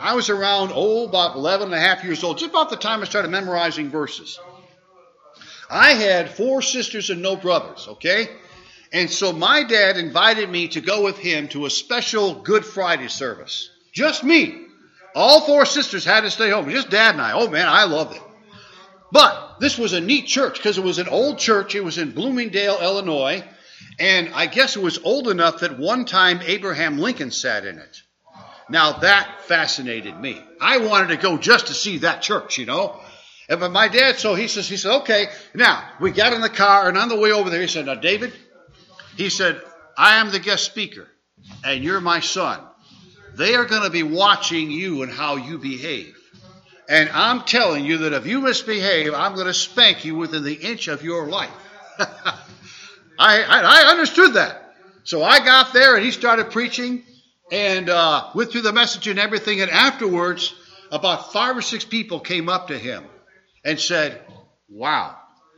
I 0.00 0.14
was 0.14 0.30
around, 0.30 0.70
oh, 0.74 1.06
about 1.08 1.34
11 1.34 1.66
and 1.66 1.74
a 1.74 1.80
half 1.80 2.04
years 2.04 2.22
old, 2.22 2.38
just 2.38 2.50
about 2.50 2.70
the 2.70 2.76
time 2.76 3.00
I 3.00 3.04
started 3.04 3.30
memorizing 3.30 3.90
verses. 3.90 4.38
I 5.68 5.94
had 5.94 6.30
four 6.30 6.62
sisters 6.62 7.10
and 7.10 7.20
no 7.20 7.36
brothers, 7.36 7.88
okay? 7.88 8.28
And 8.92 9.10
so 9.10 9.32
my 9.32 9.64
dad 9.64 9.96
invited 9.96 10.48
me 10.48 10.68
to 10.68 10.80
go 10.80 11.02
with 11.02 11.18
him 11.18 11.48
to 11.48 11.66
a 11.66 11.70
special 11.70 12.36
Good 12.36 12.64
Friday 12.64 13.08
service. 13.08 13.70
Just 13.92 14.24
me. 14.24 14.66
All 15.14 15.40
four 15.40 15.66
sisters 15.66 16.04
had 16.04 16.20
to 16.20 16.30
stay 16.30 16.50
home. 16.50 16.70
Just 16.70 16.90
dad 16.90 17.14
and 17.14 17.20
I. 17.20 17.32
Oh 17.32 17.48
man, 17.48 17.66
I 17.66 17.84
loved 17.84 18.16
it. 18.16 18.22
But 19.10 19.56
this 19.60 19.78
was 19.78 19.92
a 19.92 20.00
neat 20.00 20.26
church 20.26 20.54
because 20.54 20.78
it 20.78 20.84
was 20.84 20.98
an 20.98 21.08
old 21.08 21.38
church. 21.38 21.74
It 21.74 21.84
was 21.84 21.98
in 21.98 22.12
Bloomingdale, 22.12 22.78
Illinois. 22.80 23.42
And 23.98 24.30
I 24.34 24.46
guess 24.46 24.76
it 24.76 24.82
was 24.82 24.98
old 24.98 25.28
enough 25.28 25.60
that 25.60 25.78
one 25.78 26.04
time 26.04 26.40
Abraham 26.44 26.98
Lincoln 26.98 27.30
sat 27.30 27.64
in 27.64 27.78
it. 27.78 28.02
Now 28.68 28.98
that 28.98 29.42
fascinated 29.42 30.18
me. 30.20 30.40
I 30.60 30.78
wanted 30.78 31.08
to 31.08 31.16
go 31.16 31.38
just 31.38 31.68
to 31.68 31.74
see 31.74 31.98
that 31.98 32.22
church, 32.22 32.58
you 32.58 32.66
know. 32.66 33.00
And 33.48 33.60
but 33.60 33.72
my 33.72 33.88
dad, 33.88 34.18
so 34.18 34.34
he 34.34 34.46
says, 34.46 34.68
he 34.68 34.76
said, 34.76 34.98
okay. 34.98 35.28
Now 35.54 35.82
we 36.00 36.10
got 36.10 36.34
in 36.34 36.42
the 36.42 36.50
car, 36.50 36.88
and 36.88 36.98
on 36.98 37.08
the 37.08 37.18
way 37.18 37.32
over 37.32 37.48
there, 37.48 37.62
he 37.62 37.66
said, 37.66 37.86
now 37.86 37.94
David, 37.94 38.32
he 39.16 39.30
said, 39.30 39.60
I 39.96 40.16
am 40.16 40.30
the 40.30 40.38
guest 40.38 40.64
speaker, 40.64 41.08
and 41.64 41.82
you're 41.82 42.00
my 42.00 42.20
son. 42.20 42.60
They 43.34 43.54
are 43.54 43.64
going 43.64 43.84
to 43.84 43.90
be 43.90 44.02
watching 44.02 44.70
you 44.70 45.02
and 45.02 45.10
how 45.10 45.36
you 45.36 45.58
behave. 45.58 46.17
And 46.88 47.10
I'm 47.10 47.42
telling 47.42 47.84
you 47.84 47.98
that 47.98 48.14
if 48.14 48.26
you 48.26 48.40
misbehave, 48.40 49.12
I'm 49.12 49.34
going 49.34 49.46
to 49.46 49.54
spank 49.54 50.06
you 50.06 50.16
within 50.16 50.42
the 50.42 50.54
inch 50.54 50.88
of 50.88 51.02
your 51.02 51.26
life. 51.26 51.50
I, 51.98 53.42
I, 53.42 53.60
I, 53.60 53.90
understood 53.90 54.34
that. 54.34 54.74
So 55.04 55.22
I 55.22 55.40
got 55.40 55.74
there 55.74 55.96
and 55.96 56.04
he 56.04 56.12
started 56.12 56.50
preaching 56.50 57.02
and 57.52 57.90
uh, 57.90 58.30
went 58.34 58.52
through 58.52 58.62
the 58.62 58.72
message 58.72 59.06
and 59.06 59.18
everything. 59.18 59.60
And 59.60 59.70
afterwards, 59.70 60.54
about 60.90 61.32
five 61.32 61.56
or 61.56 61.62
six 61.62 61.84
people 61.84 62.20
came 62.20 62.48
up 62.48 62.68
to 62.68 62.78
him 62.78 63.04
and 63.64 63.78
said, 63.78 64.22
Wow. 64.70 65.16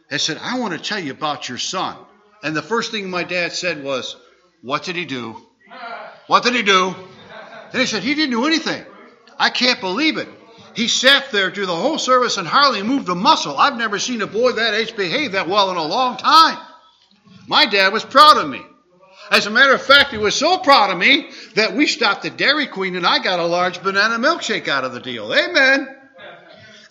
They 0.09 0.19
said, 0.19 0.39
I 0.41 0.59
want 0.59 0.73
to 0.73 0.81
tell 0.81 0.99
you 0.99 1.13
about 1.13 1.49
your 1.49 1.59
son. 1.59 1.97
And 2.43 2.57
the 2.57 2.63
first 2.63 2.91
thing 2.91 3.09
my 3.09 3.23
dad 3.23 3.53
said 3.53 3.85
was, 3.85 4.17
What 4.63 4.83
did 4.83 4.97
he 4.97 5.05
do? 5.05 5.37
What 6.27 6.43
did 6.43 6.55
he 6.55 6.63
do? 6.63 6.95
And 7.73 7.81
he 7.81 7.87
said, 7.87 8.03
He 8.03 8.15
didn't 8.15 8.33
do 8.33 8.47
anything. 8.47 8.85
I 9.39 9.51
can't 9.51 9.81
believe 9.81 10.17
it. 10.17 10.29
He 10.75 10.89
sat 10.89 11.31
there 11.33 11.51
through 11.51 11.67
the 11.67 11.77
whole 11.77 11.99
service 11.99 12.37
and 12.37 12.47
hardly 12.47 12.83
moved 12.83 13.09
a 13.09 13.15
muscle. 13.15 13.57
I've 13.57 13.77
never 13.77 13.99
seen 13.99 14.23
a 14.23 14.27
boy 14.27 14.53
that 14.53 14.75
age 14.75 14.97
behave 14.97 15.33
that 15.33 15.49
well 15.49 15.71
in 15.71 15.77
a 15.77 15.85
long 15.85 16.17
time. 16.17 16.59
My 17.47 17.67
dad 17.67 17.93
was 17.93 18.05
proud 18.05 18.37
of 18.37 18.49
me. 18.49 18.63
As 19.31 19.47
a 19.47 19.51
matter 19.51 19.75
of 19.75 19.83
fact, 19.83 20.11
he 20.11 20.19
was 20.19 20.35
so 20.35 20.59
proud 20.59 20.91
of 20.91 20.99
me 20.99 21.31
that 21.55 21.75
we 21.75 21.87
stopped 21.87 22.25
at 22.25 22.37
Dairy 22.37 22.67
Queen 22.67 22.97
and 22.97 23.07
I 23.07 23.21
got 23.21 23.39
a 23.39 23.47
large 23.47 23.83
banana 23.83 24.19
milkshake 24.19 24.69
out 24.69 24.85
of 24.85 24.93
the 24.93 25.01
deal. 25.01 25.33
Amen. 25.33 26.00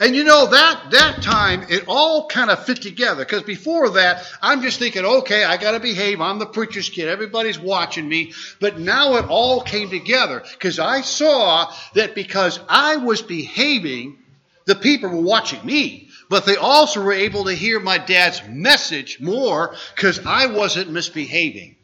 And 0.01 0.15
you 0.15 0.23
know 0.23 0.47
that 0.47 0.91
that 0.91 1.21
time 1.21 1.65
it 1.67 1.83
all 1.87 2.27
kind 2.27 2.49
of 2.49 2.65
fit 2.65 2.81
together 2.81 3.25
because 3.25 3.43
before 3.43 3.89
that 3.91 4.25
I'm 4.41 4.61
just 4.61 4.79
thinking, 4.79 5.03
okay, 5.03 5.43
I 5.43 5.57
got 5.57 5.71
to 5.71 5.79
behave. 5.81 6.21
I'm 6.21 6.39
the 6.39 6.45
preacher's 6.45 6.89
kid. 6.89 7.09
Everybody's 7.09 7.59
watching 7.59 8.07
me. 8.07 8.31
But 8.61 8.79
now 8.79 9.15
it 9.17 9.25
all 9.27 9.61
came 9.61 9.89
together 9.89 10.41
because 10.53 10.79
I 10.79 11.01
saw 11.01 11.73
that 11.95 12.15
because 12.15 12.61
I 12.69 12.95
was 12.95 13.21
behaving, 13.21 14.17
the 14.65 14.75
people 14.75 15.09
were 15.09 15.21
watching 15.21 15.65
me. 15.65 16.09
But 16.29 16.45
they 16.45 16.55
also 16.55 17.03
were 17.03 17.11
able 17.11 17.45
to 17.45 17.53
hear 17.53 17.79
my 17.79 17.97
dad's 17.97 18.41
message 18.47 19.19
more 19.19 19.75
because 19.95 20.25
I 20.25 20.45
wasn't 20.45 20.91
misbehaving. 20.91 21.75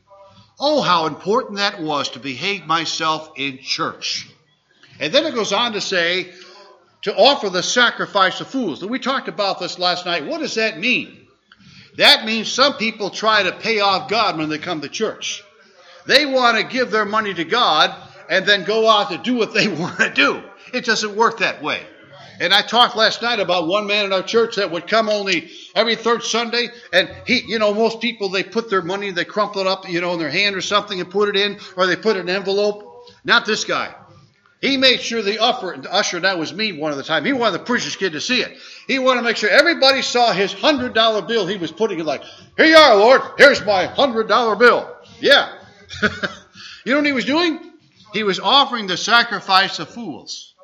Oh, 0.57 0.81
how 0.81 1.07
important 1.07 1.57
that 1.57 1.81
was 1.81 2.09
to 2.11 2.19
behave 2.19 2.65
myself 2.65 3.31
in 3.35 3.57
church. 3.57 4.29
And 5.01 5.13
then 5.13 5.25
it 5.25 5.35
goes 5.35 5.51
on 5.51 5.73
to 5.73 5.81
say, 5.81 6.31
to 7.05 7.15
offer 7.15 7.51
the 7.51 7.61
sacrifice 7.61 8.41
of 8.41 8.47
fools. 8.47 8.81
And 8.81 8.89
we 8.89 8.97
talked 8.97 9.27
about 9.27 9.59
this 9.59 9.77
last 9.77 10.07
night. 10.07 10.25
What 10.25 10.39
does 10.39 10.55
that 10.55 10.79
mean? 10.79 11.27
That 11.97 12.25
means 12.25 12.51
some 12.51 12.77
people 12.77 13.11
try 13.11 13.43
to 13.43 13.51
pay 13.51 13.79
off 13.79 14.09
God 14.09 14.39
when 14.39 14.49
they 14.49 14.57
come 14.57 14.81
to 14.81 14.89
church. 14.89 15.43
They 16.07 16.25
want 16.25 16.57
to 16.57 16.63
give 16.63 16.89
their 16.89 17.05
money 17.05 17.31
to 17.35 17.43
God 17.43 17.95
and 18.27 18.43
then 18.47 18.63
go 18.63 18.89
out 18.89 19.11
to 19.11 19.19
do 19.19 19.35
what 19.35 19.53
they 19.53 19.67
want 19.81 19.99
to 19.99 20.09
do. 20.09 20.41
It 20.73 20.83
doesn't 20.85 21.15
work 21.15 21.37
that 21.39 21.61
way. 21.61 21.83
And 22.39 22.51
I 22.51 22.63
talked 22.63 22.95
last 22.95 23.21
night 23.21 23.39
about 23.39 23.67
one 23.67 23.85
man 23.85 24.05
in 24.05 24.11
our 24.11 24.23
church 24.23 24.55
that 24.55 24.71
would 24.71 24.87
come 24.87 25.07
only 25.07 25.51
every 25.75 25.95
third 25.95 26.23
Sunday, 26.23 26.69
and 26.91 27.07
he, 27.27 27.43
you 27.47 27.59
know, 27.59 27.71
most 27.71 28.01
people 28.01 28.29
they 28.29 28.43
put 28.43 28.71
their 28.71 28.81
money, 28.81 29.11
they 29.11 29.25
crumple 29.25 29.61
it 29.61 29.67
up, 29.67 29.87
you 29.87 30.01
know, 30.01 30.13
in 30.13 30.19
their 30.19 30.31
hand 30.31 30.55
or 30.55 30.61
something 30.61 30.99
and 30.99 31.11
put 31.11 31.29
it 31.29 31.37
in, 31.37 31.59
or 31.77 31.85
they 31.85 31.95
put 31.95 32.17
it 32.17 32.21
in 32.21 32.29
an 32.29 32.35
envelope. 32.35 33.11
Not 33.23 33.45
this 33.45 33.63
guy. 33.63 33.93
He 34.61 34.77
made 34.77 35.01
sure 35.01 35.21
the 35.21 35.39
usher, 35.39 35.77
the 35.77 35.93
usher, 35.93 36.19
that 36.21 36.39
was 36.39 36.53
me 36.53 36.71
one 36.71 36.91
of 36.91 36.97
the 36.97 37.03
time, 37.03 37.25
he 37.25 37.33
wanted 37.33 37.59
the 37.59 37.65
preacher's 37.65 37.95
kid 37.95 38.13
to 38.13 38.21
see 38.21 38.41
it. 38.41 38.57
He 38.87 38.99
wanted 38.99 39.21
to 39.21 39.25
make 39.27 39.37
sure 39.37 39.49
everybody 39.49 40.01
saw 40.01 40.31
his 40.31 40.53
hundred 40.53 40.93
dollar 40.93 41.21
bill 41.21 41.45
he 41.45 41.57
was 41.57 41.71
putting 41.71 41.99
it 41.99 42.05
like, 42.05 42.23
here 42.57 42.65
you 42.65 42.75
are, 42.75 42.95
Lord, 42.95 43.21
here's 43.37 43.63
my 43.63 43.85
hundred 43.85 44.27
dollar 44.27 44.55
bill. 44.55 44.95
Yeah. 45.19 45.53
you 46.01 46.93
know 46.93 46.97
what 46.97 47.05
he 47.05 47.11
was 47.11 47.25
doing? 47.25 47.73
He 48.13 48.23
was 48.23 48.39
offering 48.39 48.87
the 48.87 48.97
sacrifice 48.97 49.79
of 49.79 49.89
fools. 49.89 50.54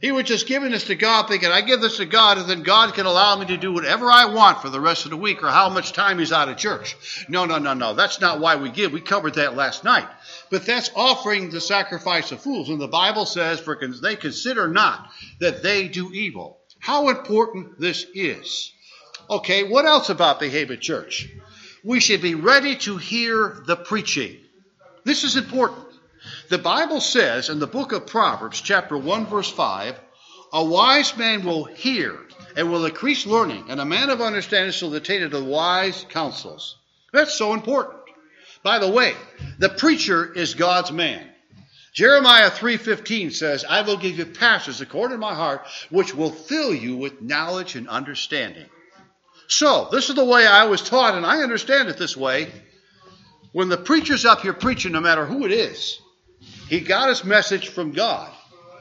He 0.00 0.12
was 0.12 0.26
just 0.26 0.46
giving 0.46 0.70
this 0.70 0.84
to 0.84 0.94
God, 0.94 1.26
thinking, 1.26 1.50
I 1.50 1.60
give 1.60 1.80
this 1.80 1.96
to 1.96 2.06
God, 2.06 2.38
and 2.38 2.48
then 2.48 2.62
God 2.62 2.94
can 2.94 3.06
allow 3.06 3.36
me 3.36 3.46
to 3.46 3.56
do 3.56 3.72
whatever 3.72 4.08
I 4.08 4.26
want 4.26 4.62
for 4.62 4.68
the 4.68 4.80
rest 4.80 5.04
of 5.04 5.10
the 5.10 5.16
week 5.16 5.42
or 5.42 5.48
how 5.48 5.68
much 5.70 5.92
time 5.92 6.20
he's 6.20 6.30
out 6.30 6.48
of 6.48 6.56
church. 6.56 7.26
No, 7.28 7.46
no, 7.46 7.58
no, 7.58 7.74
no. 7.74 7.94
That's 7.94 8.20
not 8.20 8.38
why 8.38 8.54
we 8.54 8.70
give. 8.70 8.92
We 8.92 9.00
covered 9.00 9.34
that 9.34 9.56
last 9.56 9.82
night. 9.82 10.06
But 10.50 10.64
that's 10.64 10.92
offering 10.94 11.50
the 11.50 11.60
sacrifice 11.60 12.30
of 12.30 12.40
fools. 12.40 12.68
And 12.68 12.80
the 12.80 12.86
Bible 12.86 13.26
says, 13.26 13.58
for 13.58 13.76
they 14.00 14.14
consider 14.14 14.68
not 14.68 15.10
that 15.40 15.64
they 15.64 15.88
do 15.88 16.12
evil. 16.12 16.60
How 16.78 17.08
important 17.08 17.80
this 17.80 18.06
is. 18.14 18.72
Okay, 19.28 19.64
what 19.64 19.84
else 19.84 20.10
about 20.10 20.38
behavior 20.38 20.76
church? 20.76 21.28
We 21.82 21.98
should 21.98 22.22
be 22.22 22.36
ready 22.36 22.76
to 22.76 22.98
hear 22.98 23.62
the 23.66 23.76
preaching. 23.76 24.36
This 25.02 25.24
is 25.24 25.36
important. 25.36 25.87
The 26.48 26.56
Bible 26.58 27.02
says 27.02 27.50
in 27.50 27.58
the 27.58 27.66
book 27.66 27.92
of 27.92 28.06
Proverbs, 28.06 28.62
chapter 28.62 28.96
1, 28.96 29.26
verse 29.26 29.50
5, 29.50 30.00
a 30.54 30.64
wise 30.64 31.14
man 31.14 31.44
will 31.44 31.64
hear 31.64 32.18
and 32.56 32.72
will 32.72 32.86
increase 32.86 33.26
learning, 33.26 33.66
and 33.68 33.78
a 33.78 33.84
man 33.84 34.08
of 34.08 34.22
understanding 34.22 34.72
shall 34.72 34.94
attain 34.94 35.20
to 35.20 35.28
the 35.28 35.44
wise 35.44 36.06
counsels. 36.08 36.76
That's 37.12 37.34
so 37.34 37.52
important. 37.52 37.98
By 38.62 38.78
the 38.78 38.88
way, 38.88 39.14
the 39.58 39.68
preacher 39.68 40.32
is 40.32 40.54
God's 40.54 40.90
man. 40.90 41.28
Jeremiah 41.92 42.50
3:15 42.50 43.30
says, 43.30 43.66
"I 43.68 43.82
will 43.82 43.98
give 43.98 44.16
you 44.16 44.24
pastors 44.24 44.80
according 44.80 45.16
to 45.16 45.20
my 45.20 45.34
heart, 45.34 45.66
which 45.90 46.14
will 46.14 46.32
fill 46.32 46.72
you 46.72 46.96
with 46.96 47.20
knowledge 47.20 47.74
and 47.74 47.86
understanding." 47.88 48.70
So, 49.48 49.88
this 49.92 50.08
is 50.08 50.14
the 50.14 50.24
way 50.24 50.46
I 50.46 50.64
was 50.64 50.80
taught, 50.80 51.14
and 51.14 51.26
I 51.26 51.42
understand 51.42 51.90
it 51.90 51.98
this 51.98 52.16
way. 52.16 52.50
When 53.52 53.68
the 53.68 53.76
preacher's 53.76 54.24
up 54.24 54.40
here 54.40 54.54
preaching, 54.54 54.92
no 54.92 55.00
matter 55.00 55.26
who 55.26 55.44
it 55.44 55.52
is, 55.52 55.98
he 56.68 56.80
got 56.80 57.08
his 57.08 57.24
message 57.24 57.68
from 57.68 57.92
God. 57.92 58.30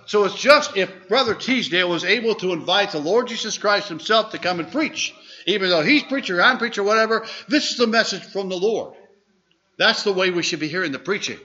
So 0.06 0.24
it's 0.24 0.36
just 0.36 0.78
if 0.78 1.10
Brother 1.10 1.36
Teasdale 1.36 1.90
was 1.90 2.06
able 2.06 2.36
to 2.36 2.54
invite 2.54 2.92
the 2.92 3.00
Lord 3.00 3.28
Jesus 3.28 3.58
Christ 3.58 3.90
himself 3.90 4.32
to 4.32 4.38
come 4.38 4.60
and 4.60 4.72
preach, 4.72 5.14
even 5.46 5.70
though 5.70 5.84
he's 5.84 6.04
preacher, 6.04 6.42
I'm 6.42 6.58
preacher, 6.58 6.84
whatever, 6.84 7.26
this 7.50 7.72
is 7.72 7.78
the 7.78 7.88
message 7.88 8.24
from 8.24 8.50
the 8.50 8.58
Lord. 8.58 8.94
That's 9.78 10.04
the 10.04 10.14
way 10.14 10.30
we 10.30 10.44
should 10.44 10.60
be 10.60 10.70
hearing 10.70 10.92
the 10.92 11.00
preaching. 11.00 11.40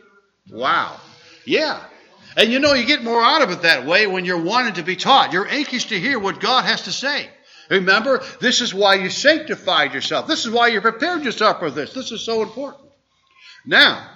Wow. 0.51 0.99
Yeah. 1.45 1.83
And 2.37 2.51
you 2.51 2.61
know, 2.61 2.73
you 2.73 2.87
get 2.87 3.05
more 3.05 3.23
out 3.23 3.43
of 3.43 3.51
it 3.51 3.63
that 3.63 3.85
way 3.85 4.07
when 4.07 4.25
you're 4.25 4.43
wanting 4.43 4.75
to 4.75 4.83
be 4.83 4.97
taught. 4.97 5.33
You're 5.33 5.49
anxious 5.49 5.87
to 5.87 6.01
hear 6.01 6.19
what 6.19 6.41
God 6.41 6.65
has 6.65 6.83
to 6.83 6.93
say. 6.93 7.29
Remember, 7.69 8.23
this 8.41 8.61
is 8.61 8.75
why 8.75 8.95
you 8.95 9.11
sanctified 9.11 9.95
yourself. 9.95 10.27
This 10.27 10.45
is 10.45 10.51
why 10.51 10.69
you 10.69 10.81
prepared 10.81 11.25
yourself 11.25 11.59
for 11.59 11.71
this. 11.71 11.93
This 11.93 12.13
is 12.13 12.23
so 12.23 12.43
important. 12.43 12.85
Now, 13.67 14.09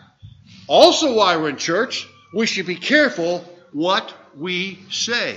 also 0.66 1.14
while 1.14 1.40
we're 1.40 1.50
in 1.50 1.56
church, 1.56 2.08
we 2.32 2.46
should 2.46 2.66
be 2.66 2.76
careful 2.76 3.44
what 3.72 4.12
we 4.36 4.78
say. 4.90 5.36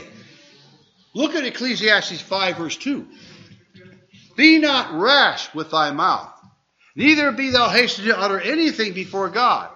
Look 1.14 1.36
at 1.36 1.46
Ecclesiastes 1.46 2.22
5, 2.22 2.58
verse 2.58 2.78
2. 2.78 3.08
Be 4.36 4.60
not 4.60 4.94
rash 4.94 5.54
with 5.54 5.72
thy 5.72 5.92
mouth, 5.92 6.32
neither 6.96 7.32
be 7.32 7.50
thou 7.50 7.70
hasty 7.70 8.04
to 8.04 8.18
utter 8.18 8.40
anything 8.40 8.94
before 8.94 9.30
God. 9.30 9.70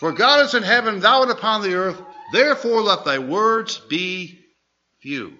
For 0.00 0.12
God 0.12 0.44
is 0.46 0.54
in 0.54 0.62
heaven, 0.62 1.00
thou 1.00 1.20
art 1.20 1.30
upon 1.30 1.62
the 1.62 1.74
earth, 1.74 2.00
therefore 2.32 2.80
let 2.80 3.04
thy 3.04 3.18
words 3.18 3.78
be 3.78 4.40
few. 5.00 5.34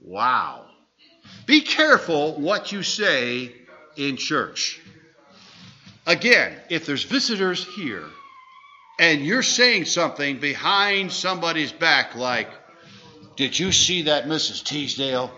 Wow. 0.00 0.66
Be 1.46 1.60
careful 1.60 2.40
what 2.40 2.72
you 2.72 2.82
say 2.82 3.52
in 3.96 4.16
church. 4.16 4.80
Again, 6.06 6.56
if 6.70 6.86
there's 6.86 7.04
visitors 7.04 7.66
here, 7.74 8.04
and 8.98 9.24
you're 9.24 9.42
saying 9.42 9.84
something 9.84 10.38
behind 10.38 11.12
somebody's 11.12 11.72
back 11.72 12.14
like, 12.14 12.48
Did 13.36 13.58
you 13.58 13.72
see 13.72 14.02
that 14.02 14.24
Mrs. 14.24 14.64
Teasdale? 14.64 15.30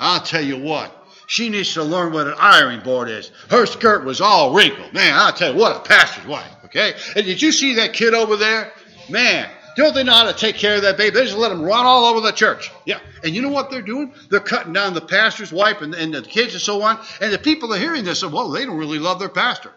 I'll 0.00 0.20
tell 0.20 0.42
you 0.42 0.58
what, 0.58 0.94
she 1.26 1.48
needs 1.48 1.74
to 1.74 1.82
learn 1.82 2.12
what 2.12 2.26
an 2.26 2.34
ironing 2.38 2.80
board 2.80 3.08
is. 3.08 3.30
Her 3.50 3.66
skirt 3.66 4.04
was 4.04 4.20
all 4.20 4.54
wrinkled. 4.54 4.92
Man, 4.94 5.12
I'll 5.14 5.32
tell 5.32 5.52
you 5.52 5.60
what, 5.60 5.76
a 5.76 5.80
pastor's 5.80 6.26
wife, 6.26 6.50
okay? 6.66 6.94
And 7.16 7.26
did 7.26 7.42
you 7.42 7.52
see 7.52 7.74
that 7.74 7.92
kid 7.92 8.14
over 8.14 8.36
there? 8.36 8.72
Man, 9.10 9.48
don't 9.76 9.94
they 9.94 10.02
know 10.02 10.12
how 10.12 10.24
to 10.24 10.32
take 10.32 10.56
care 10.56 10.76
of 10.76 10.82
that 10.82 10.96
baby? 10.96 11.14
They 11.14 11.24
just 11.24 11.36
let 11.36 11.50
them 11.50 11.62
run 11.62 11.86
all 11.86 12.06
over 12.06 12.20
the 12.20 12.32
church. 12.32 12.72
Yeah. 12.84 12.98
And 13.22 13.34
you 13.34 13.42
know 13.42 13.48
what 13.48 13.70
they're 13.70 13.80
doing? 13.80 14.12
They're 14.28 14.40
cutting 14.40 14.72
down 14.72 14.94
the 14.94 15.00
pastor's 15.00 15.52
wife 15.52 15.82
and, 15.82 15.94
and 15.94 16.12
the 16.12 16.22
kids 16.22 16.54
and 16.54 16.60
so 16.60 16.82
on. 16.82 16.98
And 17.20 17.32
the 17.32 17.38
people 17.38 17.72
are 17.72 17.78
hearing 17.78 18.04
this 18.04 18.20
say, 18.20 18.26
well, 18.26 18.50
they 18.50 18.64
don't 18.64 18.76
really 18.76 18.98
love 18.98 19.20
their 19.20 19.28
pastor. 19.28 19.72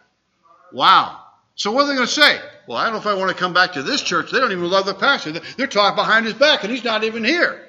Wow. 0.71 1.19
So 1.53 1.71
what 1.71 1.83
are 1.83 1.87
they 1.89 1.95
going 1.95 2.07
to 2.07 2.13
say? 2.13 2.39
Well, 2.67 2.77
I 2.77 2.85
don't 2.85 2.93
know 2.93 2.99
if 2.99 3.07
I 3.07 3.13
want 3.15 3.29
to 3.29 3.35
come 3.35 3.53
back 3.53 3.73
to 3.73 3.83
this 3.83 4.01
church. 4.01 4.31
They 4.31 4.39
don't 4.39 4.51
even 4.51 4.69
love 4.69 4.85
the 4.85 4.93
pastor. 4.93 5.31
They're 5.31 5.67
talking 5.67 5.95
behind 5.95 6.25
his 6.25 6.35
back, 6.35 6.63
and 6.63 6.71
he's 6.71 6.83
not 6.83 7.03
even 7.03 7.23
here. 7.23 7.67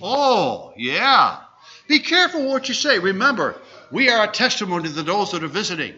Oh, 0.00 0.72
yeah. 0.76 1.40
Be 1.88 1.98
careful 1.98 2.48
what 2.48 2.68
you 2.68 2.74
say. 2.74 2.98
Remember, 2.98 3.56
we 3.90 4.08
are 4.08 4.24
a 4.24 4.32
testimony 4.32 4.88
to 4.88 5.02
those 5.02 5.32
that 5.32 5.44
are 5.44 5.48
visiting. 5.48 5.94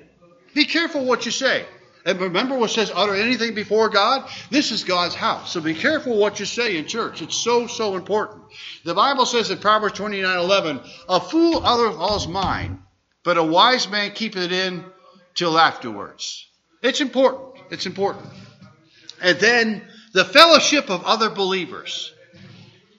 Be 0.54 0.64
careful 0.64 1.04
what 1.04 1.26
you 1.26 1.30
say. 1.30 1.64
And 2.06 2.20
remember 2.20 2.56
what 2.58 2.70
says, 2.70 2.92
utter 2.94 3.14
anything 3.14 3.54
before 3.54 3.88
God? 3.88 4.28
This 4.50 4.72
is 4.72 4.84
God's 4.84 5.14
house. 5.14 5.52
So 5.52 5.60
be 5.60 5.74
careful 5.74 6.18
what 6.18 6.38
you 6.38 6.44
say 6.44 6.76
in 6.76 6.86
church. 6.86 7.22
It's 7.22 7.36
so, 7.36 7.66
so 7.66 7.96
important. 7.96 8.42
The 8.84 8.94
Bible 8.94 9.24
says 9.24 9.50
in 9.50 9.58
Proverbs 9.58 9.94
29 9.94 10.38
11, 10.38 10.80
a 11.08 11.20
fool 11.20 11.64
utters 11.64 11.96
all's 11.96 12.28
mind, 12.28 12.78
but 13.22 13.38
a 13.38 13.42
wise 13.42 13.88
man 13.88 14.10
keepeth 14.10 14.42
it 14.42 14.52
in 14.52 14.84
till 15.34 15.58
afterwards. 15.58 16.46
It's 16.84 17.00
important. 17.00 17.62
It's 17.70 17.86
important. 17.86 18.26
And 19.22 19.40
then 19.40 19.82
the 20.12 20.24
fellowship 20.24 20.90
of 20.90 21.02
other 21.04 21.30
believers. 21.30 22.12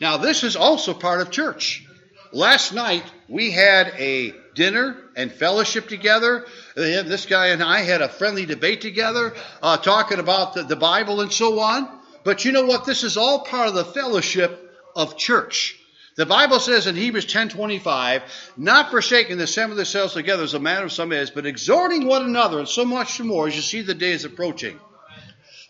Now, 0.02 0.18
this 0.18 0.44
is 0.44 0.56
also 0.56 0.94
part 0.94 1.22
of 1.22 1.30
church. 1.30 1.86
Last 2.34 2.74
night, 2.74 3.04
we 3.30 3.52
had 3.52 3.94
a 3.98 4.34
dinner 4.56 4.98
and 5.16 5.32
fellowship 5.32 5.88
together. 5.88 6.48
This 6.76 7.28
guy 7.28 7.48
and 7.48 7.62
I 7.62 7.82
had 7.82 8.02
a 8.02 8.10
friendly 8.10 8.48
debate 8.48 8.82
together, 8.82 9.36
uh, 9.62 9.78
talking 9.78 10.18
about 10.18 10.56
the, 10.56 10.64
the 10.64 10.76
Bible 10.76 11.22
and 11.22 11.32
so 11.32 11.60
on. 11.60 11.88
But 12.24 12.44
you 12.44 12.52
know 12.52 12.66
what? 12.66 12.86
This 12.86 13.04
is 13.04 13.18
all 13.18 13.46
part 13.46 13.68
of 13.70 13.76
the 13.76 13.86
fellowship 13.86 14.72
of 14.96 15.16
church. 15.16 15.80
The 16.16 16.26
Bible 16.26 16.62
says 16.62 16.88
in 16.88 16.96
Hebrews 16.96 17.26
10:25, 17.26 18.22
not 18.56 18.90
forsaking 18.90 19.38
the 19.38 19.44
assembly 19.44 19.74
of 19.74 19.78
themselves 19.78 20.14
together 20.14 20.44
as 20.44 20.54
a 20.54 20.60
matter 20.60 20.86
of 20.86 20.94
some 20.94 21.12
is, 21.12 21.30
but 21.30 21.46
exhorting 21.46 22.06
one 22.06 22.24
another, 22.24 22.60
and 22.60 22.70
so 22.70 22.86
much 22.86 23.20
more 23.20 23.48
as 23.48 23.56
you 23.56 23.62
see 23.62 23.82
the 23.82 23.94
days 23.94 24.24
approaching. 24.24 24.80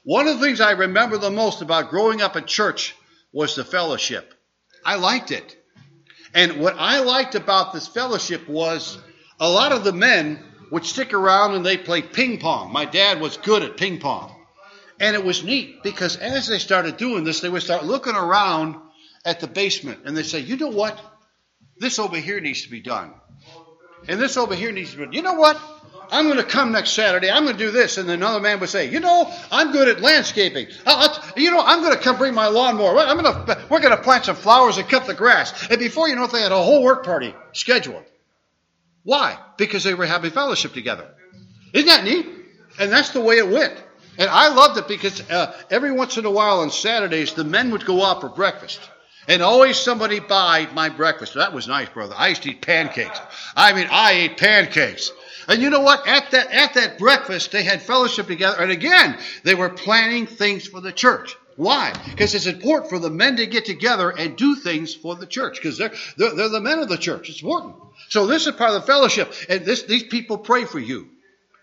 One 0.04 0.28
of 0.28 0.40
the 0.40 0.46
things 0.46 0.62
I 0.62 0.72
remember 0.72 1.18
the 1.18 1.32
most 1.32 1.64
about 1.64 1.90
growing 1.90 2.22
up 2.22 2.36
in 2.36 2.46
church 2.46 2.96
was 3.34 3.56
the 3.56 3.66
fellowship. 3.66 4.36
I 4.86 4.96
liked 4.96 5.32
it. 5.32 5.58
And 6.36 6.60
what 6.60 6.76
I 6.78 7.00
liked 7.00 7.34
about 7.34 7.74
this 7.74 7.88
fellowship 7.88 8.48
was 8.48 9.00
a 9.40 9.50
lot 9.50 9.72
of 9.72 9.84
the 9.84 9.94
men 9.94 10.44
would 10.70 10.86
stick 10.86 11.12
around 11.12 11.56
and 11.56 11.66
they 11.66 11.78
play 11.78 12.04
ping 12.04 12.40
pong. 12.40 12.72
My 12.72 12.86
dad 12.86 13.20
was 13.20 13.38
good 13.38 13.64
at 13.64 13.78
ping 13.78 14.00
pong. 14.00 14.36
And 15.00 15.16
it 15.16 15.26
was 15.26 15.44
neat 15.44 15.82
because 15.82 16.18
as 16.18 16.48
they 16.48 16.60
started 16.60 16.98
doing 16.98 17.24
this, 17.24 17.40
they 17.40 17.50
would 17.50 17.64
start 17.64 17.84
looking 17.84 18.16
around 18.16 18.76
at 19.26 19.40
the 19.40 19.48
basement 19.48 20.02
and 20.06 20.16
they 20.16 20.24
say, 20.24 20.40
you 20.40 20.56
know 20.56 20.70
what? 20.70 21.00
This 21.78 22.00
over 22.00 22.16
here 22.16 22.40
needs 22.40 22.64
to 22.64 22.70
be 22.70 22.80
done. 22.80 23.14
And 24.08 24.20
this 24.20 24.38
over 24.38 24.56
here 24.56 24.72
needs 24.72 24.92
to 24.92 24.98
be 24.98 25.04
done. 25.06 25.14
You 25.14 25.24
know 25.24 25.34
what? 25.34 25.60
I'm 26.12 26.26
going 26.26 26.38
to 26.38 26.44
come 26.44 26.72
next 26.72 26.92
Saturday. 26.92 27.32
I'm 27.32 27.44
going 27.44 27.58
to 27.58 27.64
do 27.64 27.72
this. 27.72 27.98
And 27.98 28.10
another 28.10 28.40
man 28.40 28.60
would 28.60 28.70
say, 28.70 28.90
you 28.90 29.00
know, 29.00 29.32
I'm 29.52 29.72
good 29.72 29.88
at 29.88 30.02
landscaping. 30.02 30.68
you 31.36 31.52
know, 31.52 31.62
I'm 31.66 31.82
going 31.82 31.94
to 31.94 32.00
come 32.00 32.18
bring 32.18 32.36
my 32.36 32.48
lawnmower. 32.48 33.00
I'm 33.00 33.20
going 33.20 33.34
to, 33.34 33.66
we're 33.70 33.80
going 33.80 33.96
to 33.96 34.04
plant 34.04 34.26
some 34.26 34.36
flowers 34.36 34.78
and 34.78 34.88
cut 34.88 35.08
the 35.08 35.16
grass. 35.16 35.70
And 35.70 35.80
before 35.80 36.08
you 36.08 36.16
know 36.16 36.26
it, 36.26 36.32
they 36.32 36.42
had 36.42 36.52
a 36.52 36.62
whole 36.62 36.84
work 36.84 37.04
party 37.04 37.34
scheduled. 37.54 38.04
Why? 39.04 39.40
Because 39.58 39.84
they 39.84 39.94
were 39.94 40.06
having 40.06 40.32
fellowship 40.32 40.74
together. 40.74 41.10
Isn't 41.74 41.88
that 41.88 42.04
neat? 42.04 42.28
And 42.80 42.92
that's 42.92 43.10
the 43.10 43.22
way 43.22 43.38
it 43.38 43.48
went. 43.48 43.74
And 44.18 44.30
I 44.30 44.54
loved 44.54 44.78
it 44.78 44.88
because 44.88 45.30
uh, 45.30 45.54
every 45.70 45.92
once 45.92 46.18
in 46.18 46.26
a 46.26 46.32
while 46.32 46.60
on 46.60 46.72
Saturdays, 46.72 47.34
the 47.34 47.44
men 47.44 47.72
would 47.72 47.86
go 47.86 48.04
out 48.04 48.22
for 48.22 48.30
breakfast. 48.30 48.80
And 49.28 49.42
always 49.42 49.78
somebody 49.78 50.20
buy 50.20 50.68
my 50.74 50.90
breakfast. 50.90 51.34
That 51.34 51.54
was 51.54 51.68
nice, 51.68 51.90
brother. 51.90 52.16
I 52.18 52.28
used 52.28 52.44
to 52.44 52.52
eat 52.52 52.62
pancakes. 52.62 53.20
I 53.56 53.74
mean, 53.74 53.88
I 53.90 54.12
ate 54.12 54.38
pancakes. 54.38 55.12
And 55.48 55.62
you 55.62 55.70
know 55.70 55.82
what? 55.82 56.08
At 56.08 56.32
that, 56.32 56.52
at 56.52 56.74
that 56.76 56.98
breakfast, 56.98 57.52
they 57.52 57.64
had 57.64 57.82
fellowship 57.82 58.28
together. 58.28 58.58
And 58.60 58.72
again, 58.72 59.18
they 59.44 59.56
were 59.56 59.70
planning 59.70 60.28
things 60.28 60.68
for 60.68 60.82
the 60.82 60.92
church. 60.92 61.36
Why? 61.56 61.94
Because 62.10 62.36
it's 62.36 62.48
important 62.48 62.90
for 62.90 63.00
the 63.00 63.10
men 63.10 63.38
to 63.38 63.46
get 63.46 63.66
together 63.66 64.10
and 64.10 64.36
do 64.36 64.56
things 64.56 64.94
for 64.94 65.16
the 65.16 65.26
church. 65.26 65.56
Because 65.56 65.78
they're, 65.78 65.94
they're, 66.18 66.36
they're, 66.36 66.50
the 66.50 66.62
men 66.62 66.80
of 66.80 66.90
the 66.90 66.98
church. 66.98 67.30
It's 67.30 67.42
important. 67.42 67.76
So 68.10 68.28
this 68.28 68.46
is 68.46 68.54
part 68.54 68.72
of 68.72 68.82
the 68.82 68.88
fellowship. 68.88 69.34
And 69.50 69.64
this, 69.66 69.84
these 69.84 70.04
people 70.04 70.38
pray 70.38 70.66
for 70.66 70.80
you. 70.80 71.10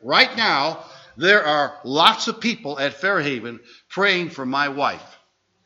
Right 0.01 0.35
now, 0.37 0.85
there 1.17 1.45
are 1.45 1.79
lots 1.85 2.29
of 2.29 2.41
people 2.41 2.79
at 2.79 2.95
Fairhaven 2.95 3.61
praying 3.89 4.31
for 4.31 4.47
my 4.47 4.69
wife. 4.69 5.19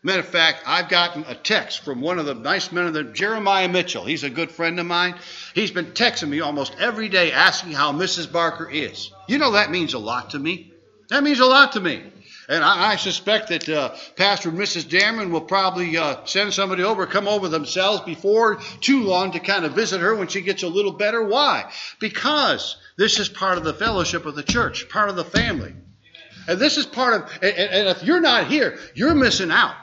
Matter 0.07 0.21
of 0.21 0.29
fact, 0.29 0.63
I've 0.65 0.89
gotten 0.89 1.25
a 1.27 1.35
text 1.35 1.85
from 1.85 2.01
one 2.01 2.21
of 2.21 2.27
the 2.27 2.35
nice 2.35 2.71
men 2.71 2.87
of 2.87 2.95
the 2.95 3.03
Jeremiah 3.03 3.69
Mitchell. 3.69 4.05
He's 4.05 4.23
a 4.23 4.31
good 4.31 4.53
friend 4.53 4.79
of 4.79 4.87
mine. 4.87 5.17
He's 5.53 5.73
been 5.73 5.87
texting 5.87 6.29
me 6.29 6.39
almost 6.39 6.77
every 6.79 7.09
day 7.09 7.33
asking 7.33 7.73
how 7.73 7.91
Mrs. 7.91 8.31
Barker 8.31 8.71
is. 8.71 9.11
You 9.27 9.39
know 9.39 9.51
that 9.51 9.73
means 9.73 9.95
a 9.95 9.99
lot 9.99 10.31
to 10.31 10.39
me. 10.39 10.73
That 11.09 11.25
means 11.25 11.41
a 11.41 11.45
lot 11.45 11.73
to 11.73 11.81
me. 11.81 12.05
And 12.49 12.63
I, 12.63 12.93
I 12.93 12.97
suspect 12.97 13.49
that 13.49 13.69
uh, 13.69 13.97
Pastor 14.15 14.51
and 14.51 14.59
Mrs. 14.59 14.85
Damron 14.85 15.33
will 15.33 15.41
probably 15.41 15.97
uh, 15.97 16.25
send 16.25 16.55
somebody 16.55 16.85
over, 16.85 17.09
come 17.09 17.27
over 17.27 17.49
themselves 17.49 18.03
before 18.03 18.61
too 18.81 19.03
long 19.03 19.33
to 19.33 19.41
kind 19.41 19.65
of 19.65 19.73
visit 19.73 20.01
her 20.01 20.15
when 20.15 20.29
she 20.29 20.41
gets 20.41 20.63
a 20.63 20.69
little 20.69 20.93
better. 20.93 21.21
Why? 21.27 21.73
Because 21.99 22.77
this 22.97 23.19
is 23.19 23.29
part 23.29 23.59
of 23.59 23.65
the 23.65 23.75
fellowship 23.75 24.25
of 24.25 24.37
the 24.37 24.45
church, 24.45 24.89
part 24.89 25.09
of 25.09 25.17
the 25.17 25.25
family. 25.25 25.75
And 26.47 26.61
this 26.61 26.77
is 26.77 26.87
part 26.87 27.15
of, 27.15 27.39
and, 27.43 27.57
and 27.57 27.89
if 27.89 28.05
you're 28.05 28.21
not 28.21 28.47
here, 28.47 28.79
you're 28.95 29.13
missing 29.13 29.51
out. 29.51 29.75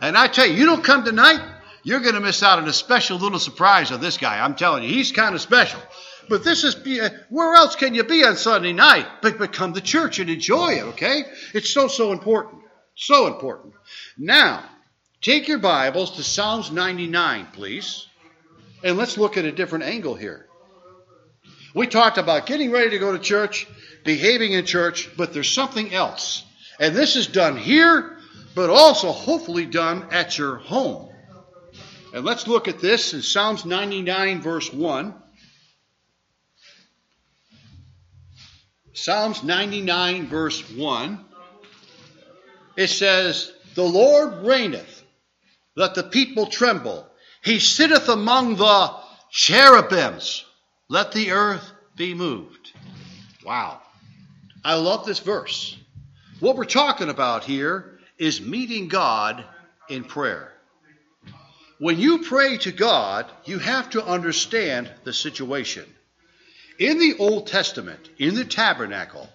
And 0.00 0.16
I 0.16 0.28
tell 0.28 0.46
you, 0.46 0.54
you 0.54 0.66
don't 0.66 0.84
come 0.84 1.04
tonight, 1.04 1.40
you're 1.82 2.00
going 2.00 2.14
to 2.14 2.20
miss 2.20 2.42
out 2.42 2.58
on 2.58 2.68
a 2.68 2.72
special 2.72 3.18
little 3.18 3.38
surprise 3.38 3.90
of 3.90 4.00
this 4.00 4.18
guy. 4.18 4.40
I'm 4.40 4.56
telling 4.56 4.82
you, 4.82 4.88
he's 4.88 5.12
kind 5.12 5.34
of 5.34 5.40
special. 5.40 5.80
But 6.28 6.42
this 6.42 6.64
is, 6.64 6.74
uh, 6.74 7.10
where 7.30 7.54
else 7.54 7.76
can 7.76 7.94
you 7.94 8.02
be 8.02 8.24
on 8.24 8.36
Sunday 8.36 8.72
night 8.72 9.06
but, 9.22 9.38
but 9.38 9.52
come 9.52 9.74
to 9.74 9.80
church 9.80 10.18
and 10.18 10.28
enjoy 10.28 10.72
it, 10.72 10.82
okay? 10.82 11.22
It's 11.54 11.70
so, 11.70 11.86
so 11.88 12.12
important. 12.12 12.62
So 12.96 13.28
important. 13.28 13.74
Now, 14.18 14.64
take 15.20 15.46
your 15.46 15.58
Bibles 15.58 16.16
to 16.16 16.24
Psalms 16.24 16.72
99, 16.72 17.48
please. 17.52 18.06
And 18.82 18.96
let's 18.96 19.16
look 19.16 19.36
at 19.36 19.44
a 19.44 19.52
different 19.52 19.84
angle 19.84 20.14
here. 20.14 20.46
We 21.74 21.86
talked 21.86 22.18
about 22.18 22.46
getting 22.46 22.70
ready 22.70 22.90
to 22.90 22.98
go 22.98 23.12
to 23.12 23.18
church, 23.18 23.66
behaving 24.04 24.52
in 24.52 24.64
church, 24.64 25.10
but 25.16 25.32
there's 25.32 25.50
something 25.50 25.94
else. 25.94 26.44
And 26.80 26.94
this 26.94 27.16
is 27.16 27.26
done 27.26 27.56
here 27.56 28.15
but 28.56 28.70
also 28.70 29.12
hopefully 29.12 29.66
done 29.66 30.08
at 30.10 30.38
your 30.38 30.56
home. 30.56 31.10
And 32.14 32.24
let's 32.24 32.48
look 32.48 32.68
at 32.68 32.80
this 32.80 33.12
in 33.12 33.20
Psalms 33.20 33.66
99, 33.66 34.40
verse 34.40 34.72
1. 34.72 35.14
Psalms 38.94 39.44
99, 39.44 40.28
verse 40.28 40.70
1. 40.70 41.22
It 42.78 42.88
says, 42.88 43.52
The 43.74 43.84
Lord 43.84 44.46
reigneth, 44.46 45.02
let 45.76 45.94
the 45.94 46.04
people 46.04 46.46
tremble. 46.46 47.06
He 47.44 47.58
sitteth 47.58 48.08
among 48.08 48.56
the 48.56 48.90
cherubims, 49.30 50.46
let 50.88 51.12
the 51.12 51.32
earth 51.32 51.70
be 51.94 52.14
moved. 52.14 52.72
Wow. 53.44 53.82
I 54.64 54.76
love 54.76 55.04
this 55.04 55.18
verse. 55.18 55.76
What 56.40 56.56
we're 56.56 56.64
talking 56.64 57.10
about 57.10 57.44
here 57.44 57.95
is 58.18 58.40
meeting 58.40 58.88
God 58.88 59.44
in 59.88 60.04
prayer. 60.04 60.52
When 61.78 61.98
you 61.98 62.22
pray 62.22 62.56
to 62.58 62.72
God, 62.72 63.26
you 63.44 63.58
have 63.58 63.90
to 63.90 64.04
understand 64.04 64.90
the 65.04 65.12
situation. 65.12 65.84
In 66.78 66.98
the 66.98 67.16
Old 67.18 67.46
Testament, 67.46 68.08
in 68.18 68.34
the 68.34 68.44
tabernacle, 68.44 69.28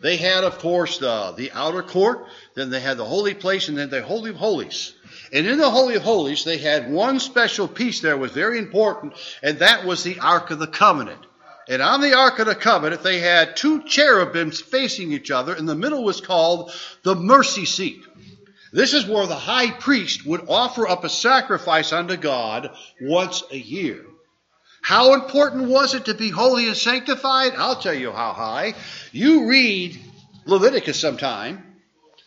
they 0.00 0.16
had, 0.16 0.44
of 0.44 0.58
course, 0.58 0.98
the, 0.98 1.34
the 1.36 1.52
outer 1.52 1.82
court, 1.82 2.26
then 2.54 2.70
they 2.70 2.80
had 2.80 2.96
the 2.96 3.04
holy 3.04 3.34
place, 3.34 3.68
and 3.68 3.76
then 3.76 3.90
the 3.90 4.02
Holy 4.02 4.30
of 4.30 4.36
Holies. 4.36 4.94
And 5.32 5.46
in 5.46 5.58
the 5.58 5.70
Holy 5.70 5.96
of 5.96 6.02
Holies, 6.02 6.44
they 6.44 6.58
had 6.58 6.90
one 6.90 7.20
special 7.20 7.68
piece 7.68 8.00
there 8.00 8.16
was 8.16 8.32
very 8.32 8.58
important, 8.58 9.14
and 9.42 9.58
that 9.58 9.84
was 9.84 10.02
the 10.02 10.18
Ark 10.20 10.50
of 10.50 10.58
the 10.58 10.66
Covenant. 10.66 11.20
And 11.70 11.80
on 11.82 12.00
the 12.00 12.16
Ark 12.16 12.40
of 12.40 12.46
the 12.46 12.56
Covenant, 12.56 13.04
they 13.04 13.20
had 13.20 13.56
two 13.56 13.84
cherubims 13.84 14.60
facing 14.60 15.12
each 15.12 15.30
other, 15.30 15.54
and 15.54 15.68
the 15.68 15.76
middle 15.76 16.02
was 16.02 16.20
called 16.20 16.72
the 17.04 17.14
mercy 17.14 17.64
seat. 17.64 18.02
This 18.72 18.92
is 18.92 19.06
where 19.06 19.28
the 19.28 19.36
high 19.36 19.70
priest 19.70 20.26
would 20.26 20.48
offer 20.48 20.88
up 20.88 21.04
a 21.04 21.08
sacrifice 21.08 21.92
unto 21.92 22.16
God 22.16 22.70
once 23.00 23.44
a 23.52 23.56
year. 23.56 24.04
How 24.82 25.14
important 25.14 25.68
was 25.68 25.94
it 25.94 26.06
to 26.06 26.14
be 26.14 26.28
holy 26.28 26.66
and 26.66 26.76
sanctified? 26.76 27.52
I'll 27.56 27.80
tell 27.80 27.94
you 27.94 28.10
how 28.10 28.32
high. 28.32 28.74
You 29.12 29.46
read 29.48 29.96
Leviticus 30.46 30.98
sometime, 30.98 31.64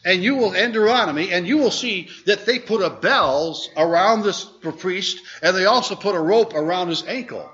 and 0.06 0.24
you 0.24 0.38
will 0.38 0.54
end 0.54 0.72
Deuteronomy, 0.72 1.34
and 1.34 1.46
you 1.46 1.58
will 1.58 1.72
see 1.72 2.08
that 2.28 2.46
they 2.46 2.60
put 2.60 2.82
a 2.82 2.90
bells 2.90 3.70
around 3.76 4.22
this 4.22 4.46
priest, 4.80 5.20
and 5.42 5.54
they 5.54 5.66
also 5.66 5.96
put 5.96 6.16
a 6.16 6.20
rope 6.22 6.54
around 6.54 6.88
his 6.88 7.04
ankle 7.04 7.50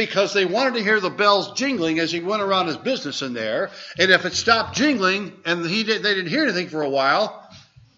because 0.00 0.32
they 0.32 0.46
wanted 0.46 0.72
to 0.72 0.82
hear 0.82 0.98
the 0.98 1.10
bells 1.10 1.52
jingling 1.52 1.98
as 1.98 2.10
he 2.10 2.20
went 2.20 2.40
around 2.40 2.68
his 2.68 2.78
business 2.78 3.20
in 3.20 3.34
there. 3.34 3.68
And 3.98 4.10
if 4.10 4.24
it 4.24 4.32
stopped 4.32 4.74
jingling 4.74 5.34
and 5.44 5.66
he 5.66 5.84
did, 5.84 6.02
they 6.02 6.14
didn't 6.14 6.30
hear 6.30 6.44
anything 6.44 6.70
for 6.70 6.80
a 6.80 6.88
while, 6.88 7.46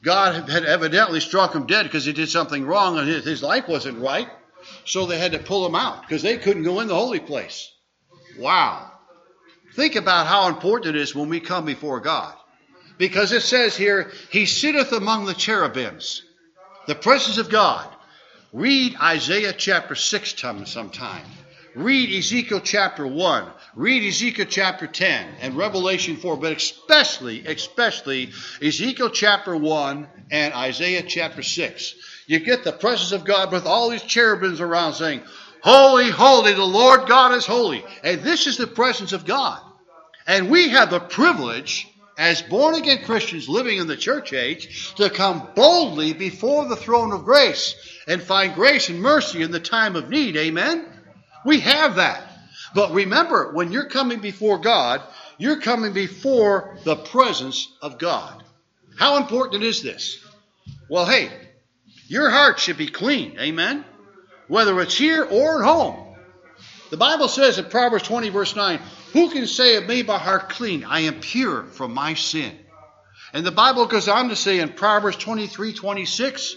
God 0.03 0.51
had 0.51 0.65
evidently 0.65 1.21
struck 1.21 1.55
him 1.55 1.69
dead 1.69 1.85
because 1.85 2.05
he 2.05 2.13
did 2.13 2.29
something 2.29 2.67
wrong 2.67 2.99
and 2.99 3.07
his, 3.07 3.25
his 3.25 3.41
life 3.41 3.69
wasn't 3.69 4.01
right. 4.01 4.29
So 4.85 5.07
they 5.07 5.17
had 5.17 5.31
to 5.31 5.39
pull 5.39 5.65
him 5.65 5.77
out 5.77 6.01
because 6.03 6.23
they 6.23 6.39
couldn't 6.39 6.65
go 6.65 6.81
in 6.81 6.89
the 6.89 6.95
holy 6.97 7.21
place. 7.21 7.71
Wow. 8.37 8.91
Think 9.77 9.95
about 9.95 10.27
how 10.27 10.49
important 10.49 10.97
it 10.97 11.01
is 11.01 11.15
when 11.15 11.29
we 11.29 11.39
come 11.39 11.65
before 11.65 12.01
God. 12.01 12.35
Because 12.99 13.31
it 13.31 13.43
says 13.43 13.77
here, 13.77 14.11
He 14.33 14.47
sitteth 14.47 14.91
among 14.91 15.27
the 15.27 15.35
cherubims, 15.35 16.23
the 16.89 16.97
presence 16.97 17.39
of 17.39 17.49
God. 17.49 17.89
Read 18.53 18.97
Isaiah 19.01 19.53
chapter 19.53 19.95
6 19.95 20.35
sometime. 20.65 21.27
Read 21.75 22.11
Ezekiel 22.11 22.61
chapter 22.61 23.07
1. 23.07 23.47
Read 23.77 24.07
Ezekiel 24.07 24.47
chapter 24.49 24.87
10 24.87 25.27
and 25.41 25.57
Revelation 25.57 26.17
4, 26.17 26.37
but 26.37 26.53
especially, 26.53 27.47
especially 27.47 28.31
Ezekiel 28.61 29.09
chapter 29.09 29.57
1 29.57 30.07
and 30.31 30.53
Isaiah 30.53 31.03
chapter 31.03 31.43
6. 31.43 31.95
You 32.27 32.41
get 32.41 32.65
the 32.65 32.73
presence 32.73 33.13
of 33.13 33.25
God 33.25 33.53
with 33.53 33.65
all 33.65 33.89
these 33.89 34.03
cherubims 34.03 34.61
around 34.61 34.95
saying, 34.95 35.23
Holy, 35.63 36.11
holy, 36.11 36.53
the 36.53 36.65
Lord 36.65 37.09
God 37.09 37.33
is 37.33 37.47
holy. 37.47 37.85
And 38.05 38.21
this 38.23 38.47
is 38.47 38.59
the 38.59 38.67
presence 38.67 39.13
of 39.13 39.25
God. 39.25 39.61
And 40.27 40.51
we 40.51 40.69
have 40.71 40.91
the 40.91 41.01
privilege, 41.01 41.89
as 42.19 42.43
born 42.43 42.75
again 42.75 43.05
Christians 43.05 43.49
living 43.49 43.79
in 43.79 43.87
the 43.87 43.97
church 43.97 44.33
age, 44.33 44.95
to 44.97 45.09
come 45.09 45.49
boldly 45.55 46.13
before 46.13 46.67
the 46.67 46.77
throne 46.77 47.13
of 47.13 47.25
grace 47.25 47.75
and 48.07 48.23
find 48.23 48.55
grace 48.55 48.89
and 48.89 49.01
mercy 49.01 49.43
in 49.43 49.53
the 49.53 49.61
time 49.61 49.97
of 49.97 50.11
need. 50.11 50.37
Amen? 50.37 50.92
We 51.45 51.61
have 51.61 51.97
that. 51.97 52.29
But 52.75 52.93
remember, 52.93 53.53
when 53.53 53.73
you're 53.73 53.89
coming 53.89 54.21
before 54.21 54.59
God, 54.59 55.03
you're 55.39 55.61
coming 55.61 55.93
before 55.93 56.79
the 56.85 56.97
presence 56.97 57.69
of 57.83 57.99
God. 57.99 58.43
How 58.97 59.17
important 59.17 59.63
is 59.63 59.83
this? 59.83 60.25
Well, 60.89 61.07
hey, 61.07 61.31
your 62.07 62.31
heart 62.31 62.59
should 62.59 62.77
be 62.77 62.89
clean. 62.89 63.39
Amen? 63.39 63.85
Whether 64.49 64.81
it's 64.81 64.97
here 64.97 65.25
or 65.25 65.63
at 65.63 65.67
home. 65.67 66.15
The 66.91 66.97
Bible 66.97 67.29
says 67.29 67.59
in 67.59 67.65
Proverbs 67.67 68.05
20, 68.05 68.29
verse 68.29 68.55
9, 68.55 68.79
Who 69.15 69.31
can 69.31 69.47
say 69.47 69.77
of 69.77 69.87
me, 69.87 70.03
by 70.03 70.19
heart 70.19 70.51
clean? 70.51 70.85
I 70.85 71.01
am 71.01 71.21
pure 71.21 71.65
from 71.65 71.95
my 71.95 72.15
sin. 72.15 72.53
And 73.33 73.47
the 73.47 73.51
Bible 73.51 73.87
goes 73.87 74.09
on 74.09 74.29
to 74.29 74.37
say 74.37 74.61
in 74.61 74.71
Proverbs 74.71 75.17
23, 75.17 75.73
26, 75.73 76.57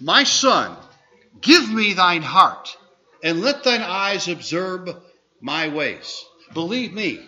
My 0.00 0.24
son, 0.24 0.74
give 1.42 1.70
me 1.70 1.92
thine 1.92 2.22
heart 2.22 2.74
and 3.22 3.40
let 3.40 3.64
thine 3.64 3.82
eyes 3.82 4.28
observe 4.28 4.88
my 5.40 5.68
ways. 5.68 6.24
Believe 6.52 6.92
me, 6.92 7.20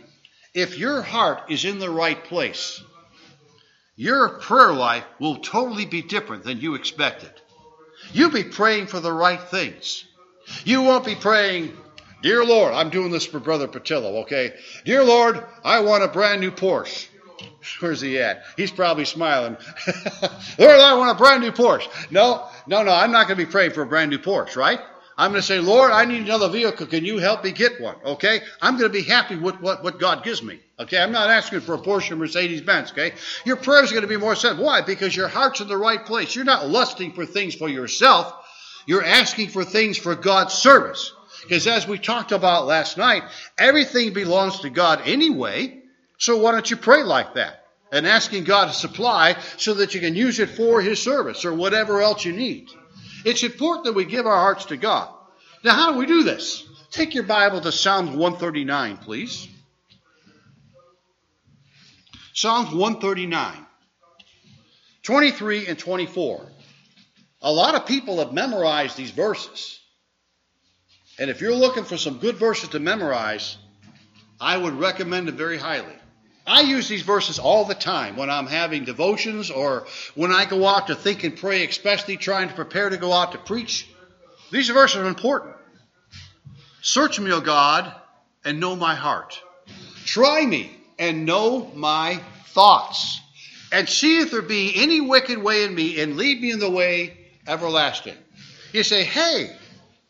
if 0.55 0.78
your 0.78 1.02
heart 1.02 1.50
is 1.50 1.64
in 1.64 1.78
the 1.78 1.90
right 1.90 2.22
place, 2.24 2.83
your 3.96 4.40
prayer 4.40 4.72
life 4.72 5.05
will 5.18 5.37
totally 5.37 5.87
be 5.87 6.02
different 6.02 6.44
than 6.44 6.61
you 6.61 6.74
expected. 6.74 7.31
You'll 8.12 8.31
be 8.31 8.44
praying 8.44 8.87
for 8.88 9.00
the 9.00 9.12
right 9.12 9.40
things. 9.40 10.05
You 10.64 10.83
won't 10.83 11.05
be 11.05 11.14
praying, 11.14 11.76
Dear 12.22 12.44
Lord, 12.44 12.72
I'm 12.72 12.90
doing 12.90 13.11
this 13.11 13.26
for 13.26 13.40
Brother 13.40 13.66
Patillo, 13.66 14.22
okay? 14.22 14.55
Dear 14.85 15.02
Lord, 15.02 15.44
I 15.64 15.81
want 15.81 16.05
a 16.05 16.09
brand 16.09 16.40
new 16.40 16.52
Porsche. 16.52 17.09
Where's 17.81 18.00
he 18.00 18.20
at? 18.20 18.44
He's 18.57 18.70
probably 18.70 19.05
smiling. 19.05 19.57
Lord, 20.59 20.81
I 20.81 20.94
want 20.94 21.11
a 21.11 21.18
brand 21.18 21.42
new 21.42 21.50
Porsche. 21.50 21.88
No, 22.12 22.46
no, 22.68 22.85
no, 22.85 22.92
I'm 22.92 23.11
not 23.11 23.26
going 23.26 23.38
to 23.38 23.44
be 23.44 23.50
praying 23.50 23.72
for 23.72 23.83
a 23.83 23.87
brand 23.87 24.11
new 24.11 24.18
Porsche, 24.18 24.57
right? 24.57 24.78
I'm 25.22 25.30
going 25.30 25.40
to 25.40 25.46
say, 25.46 25.61
Lord, 25.61 25.92
I 25.92 26.04
need 26.04 26.22
another 26.22 26.48
vehicle. 26.48 26.85
Can 26.87 27.04
you 27.04 27.18
help 27.18 27.44
me 27.44 27.52
get 27.52 27.80
one? 27.80 27.94
Okay? 28.04 28.40
I'm 28.61 28.76
going 28.76 28.90
to 28.90 28.92
be 28.92 29.04
happy 29.04 29.37
with 29.37 29.61
what, 29.61 29.85
what 29.85 30.00
God 30.00 30.24
gives 30.24 30.42
me. 30.42 30.58
Okay? 30.80 31.00
I'm 31.00 31.12
not 31.12 31.30
asking 31.30 31.61
for 31.61 31.74
a 31.74 31.78
Porsche 31.78 32.11
or 32.11 32.16
Mercedes 32.16 32.61
Benz. 32.61 32.90
Okay? 32.90 33.12
Your 33.44 33.54
prayers 33.54 33.92
are 33.92 33.94
going 33.94 34.02
to 34.02 34.08
be 34.08 34.16
more 34.16 34.35
sensitive. 34.35 34.64
Why? 34.64 34.80
Because 34.80 35.14
your 35.14 35.28
heart's 35.28 35.61
in 35.61 35.68
the 35.68 35.76
right 35.76 36.04
place. 36.04 36.35
You're 36.35 36.44
not 36.44 36.68
lusting 36.68 37.12
for 37.12 37.24
things 37.24 37.54
for 37.54 37.68
yourself. 37.68 38.35
You're 38.85 39.04
asking 39.04 39.50
for 39.50 39.64
things 39.64 39.96
for 39.96 40.16
God's 40.16 40.54
service. 40.54 41.12
Because 41.44 41.68
as 41.68 41.87
we 41.87 42.00
talked 42.00 42.32
about 42.32 42.66
last 42.66 42.98
night, 42.98 43.22
everything 43.56 44.14
belongs 44.14 44.58
to 44.62 44.70
God 44.70 45.02
anyway. 45.04 45.82
So 46.18 46.38
why 46.38 46.50
don't 46.50 46.68
you 46.68 46.76
pray 46.76 47.04
like 47.04 47.35
that? 47.35 47.64
And 47.92 48.08
asking 48.08 48.42
God 48.42 48.66
to 48.66 48.72
supply 48.72 49.37
so 49.56 49.74
that 49.74 49.94
you 49.94 50.00
can 50.00 50.16
use 50.16 50.40
it 50.40 50.48
for 50.48 50.80
His 50.80 51.00
service 51.00 51.44
or 51.44 51.54
whatever 51.54 52.02
else 52.02 52.24
you 52.24 52.32
need. 52.32 52.70
It's 53.24 53.42
important 53.42 53.85
that 53.87 53.92
we 53.94 54.04
give 54.04 54.26
our 54.26 54.37
hearts 54.37 54.66
to 54.66 54.76
God. 54.76 55.08
Now, 55.64 55.74
how 55.74 55.92
do 55.92 55.98
we 55.98 56.06
do 56.06 56.22
this? 56.24 56.64
Take 56.90 57.14
your 57.14 57.24
Bible 57.24 57.61
to 57.61 57.72
Psalms 57.72 58.11
139, 58.11 58.96
please. 58.98 59.48
Psalms 62.35 62.74
139, 62.74 63.66
23 65.02 65.66
and 65.66 65.78
24. 65.78 66.46
A 67.42 67.52
lot 67.52 67.74
of 67.74 67.87
people 67.87 68.18
have 68.18 68.32
memorized 68.32 68.96
these 68.96 69.11
verses. 69.11 69.80
And 71.18 71.30
if 71.30 71.40
you're 71.40 71.54
looking 71.54 71.85
for 71.85 71.96
some 71.96 72.18
good 72.18 72.37
verses 72.37 72.70
to 72.70 72.80
memorize, 72.80 73.56
I 74.40 74.56
would 74.56 74.74
recommend 74.74 75.28
them 75.28 75.37
very 75.37 75.58
highly. 75.58 75.94
I 76.46 76.62
use 76.62 76.88
these 76.88 77.02
verses 77.02 77.38
all 77.38 77.64
the 77.64 77.74
time 77.74 78.16
when 78.16 78.28
I'm 78.28 78.46
having 78.46 78.85
devotions 78.85 79.50
or 79.50 79.87
when 80.14 80.33
I 80.33 80.44
go 80.44 80.66
out 80.66 80.88
to 80.88 80.94
think 80.94 81.22
and 81.24 81.37
pray, 81.37 81.66
especially 81.66 82.16
trying 82.16 82.48
to 82.48 82.55
prepare 82.55 82.90
to 82.90 82.96
go 82.96 83.12
out 83.12 83.33
to 83.33 83.38
preach. 83.38 83.88
These 84.50 84.68
verses 84.70 84.98
are 84.98 85.07
important. 85.07 85.55
Search 86.81 87.20
me, 87.20 87.31
O 87.33 87.40
God, 87.40 87.92
and 88.44 88.59
know 88.59 88.74
my 88.74 88.94
heart. 88.94 89.40
Try 90.05 90.44
me 90.44 90.70
and 90.98 91.24
know 91.24 91.70
my 91.74 92.20
thoughts. 92.46 93.20
And 93.70 93.88
see 93.88 94.18
if 94.18 94.31
there 94.31 94.42
be 94.42 94.72
any 94.76 95.00
wicked 95.00 95.38
way 95.38 95.64
in 95.64 95.74
me, 95.74 96.00
and 96.00 96.16
lead 96.16 96.42
me 96.42 96.50
in 96.50 96.59
the 96.59 96.68
way 96.68 97.16
everlasting. 97.46 98.16
You 98.72 98.83
say, 98.83 99.05
hey, 99.05 99.57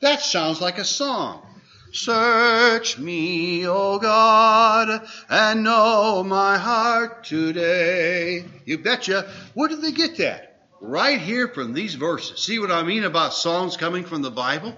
that 0.01 0.21
sounds 0.21 0.61
like 0.61 0.79
a 0.79 0.85
song. 0.85 1.47
Search 1.93 2.99
me, 2.99 3.67
O 3.69 3.99
God, 3.99 5.07
and 5.29 5.63
know 5.63 6.25
my 6.25 6.57
heart 6.57 7.25
today. 7.25 8.47
You 8.65 8.79
betcha. 8.79 9.31
Where 9.53 9.69
did 9.69 9.83
they 9.83 9.93
get 9.93 10.17
that? 10.17 10.69
Right 10.81 11.21
here 11.21 11.49
from 11.49 11.75
these 11.75 11.95
verses. 11.95 12.41
See 12.41 12.59
what 12.59 12.71
I 12.71 12.83
mean 12.83 13.05
about 13.05 13.35
songs 13.35 13.77
coming 13.77 14.05
from 14.05 14.23
the 14.23 14.31
Bible? 14.31 14.75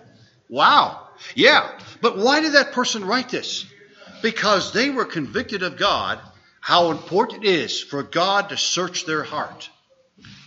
Wow. 0.48 1.08
Yeah. 1.36 1.78
But 2.00 2.18
why 2.18 2.40
did 2.40 2.54
that 2.54 2.72
person 2.72 3.04
write 3.04 3.28
this? 3.28 3.64
Because 4.20 4.72
they 4.72 4.90
were 4.90 5.04
convicted 5.04 5.62
of 5.62 5.76
God, 5.76 6.18
how 6.60 6.90
important 6.90 7.44
it 7.44 7.48
is 7.48 7.80
for 7.80 8.02
God 8.02 8.48
to 8.48 8.56
search 8.56 9.06
their 9.06 9.22
heart. 9.22 9.70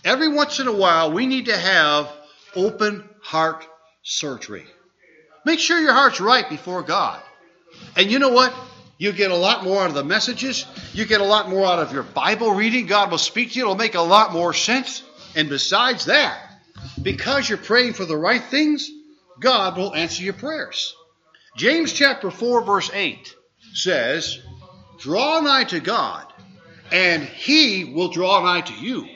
Every 0.03 0.27
once 0.27 0.59
in 0.59 0.67
a 0.67 0.73
while, 0.73 1.13
we 1.13 1.27
need 1.27 1.45
to 1.45 1.57
have 1.57 2.11
open 2.55 3.07
heart 3.21 3.65
surgery. 4.03 4.65
Make 5.47 5.61
sure 5.61 5.79
your 5.79 5.93
heart's 5.93 6.19
right 6.19 6.49
before 6.49 6.81
God. 6.83 7.21
And 7.95 8.11
you 8.11 8.19
know 8.19 8.31
what? 8.31 8.53
You 8.97 9.13
get 9.13 9.31
a 9.31 9.35
lot 9.35 9.63
more 9.63 9.81
out 9.81 9.87
of 9.87 9.95
the 9.95 10.03
messages. 10.03 10.65
You 10.91 11.05
get 11.05 11.21
a 11.21 11.23
lot 11.23 11.47
more 11.47 11.65
out 11.65 11.79
of 11.79 11.93
your 11.93 12.03
Bible 12.03 12.51
reading. 12.51 12.85
God 12.85 13.11
will 13.11 13.17
speak 13.17 13.53
to 13.53 13.55
you. 13.59 13.61
It'll 13.61 13.75
make 13.75 13.95
a 13.95 14.01
lot 14.01 14.33
more 14.33 14.53
sense. 14.53 15.03
And 15.37 15.47
besides 15.47 16.07
that, 16.07 16.37
because 17.01 17.47
you're 17.47 17.57
praying 17.57 17.93
for 17.93 18.03
the 18.03 18.17
right 18.17 18.43
things, 18.43 18.91
God 19.39 19.77
will 19.77 19.95
answer 19.95 20.21
your 20.21 20.33
prayers. 20.33 20.93
James 21.55 21.93
chapter 21.93 22.29
4, 22.29 22.65
verse 22.65 22.91
8 22.93 23.33
says, 23.71 24.39
Draw 24.99 25.39
nigh 25.39 25.63
to 25.63 25.79
God, 25.79 26.25
and 26.91 27.23
he 27.23 27.85
will 27.85 28.09
draw 28.09 28.43
nigh 28.43 28.67
to 28.67 28.73
you. 28.73 29.07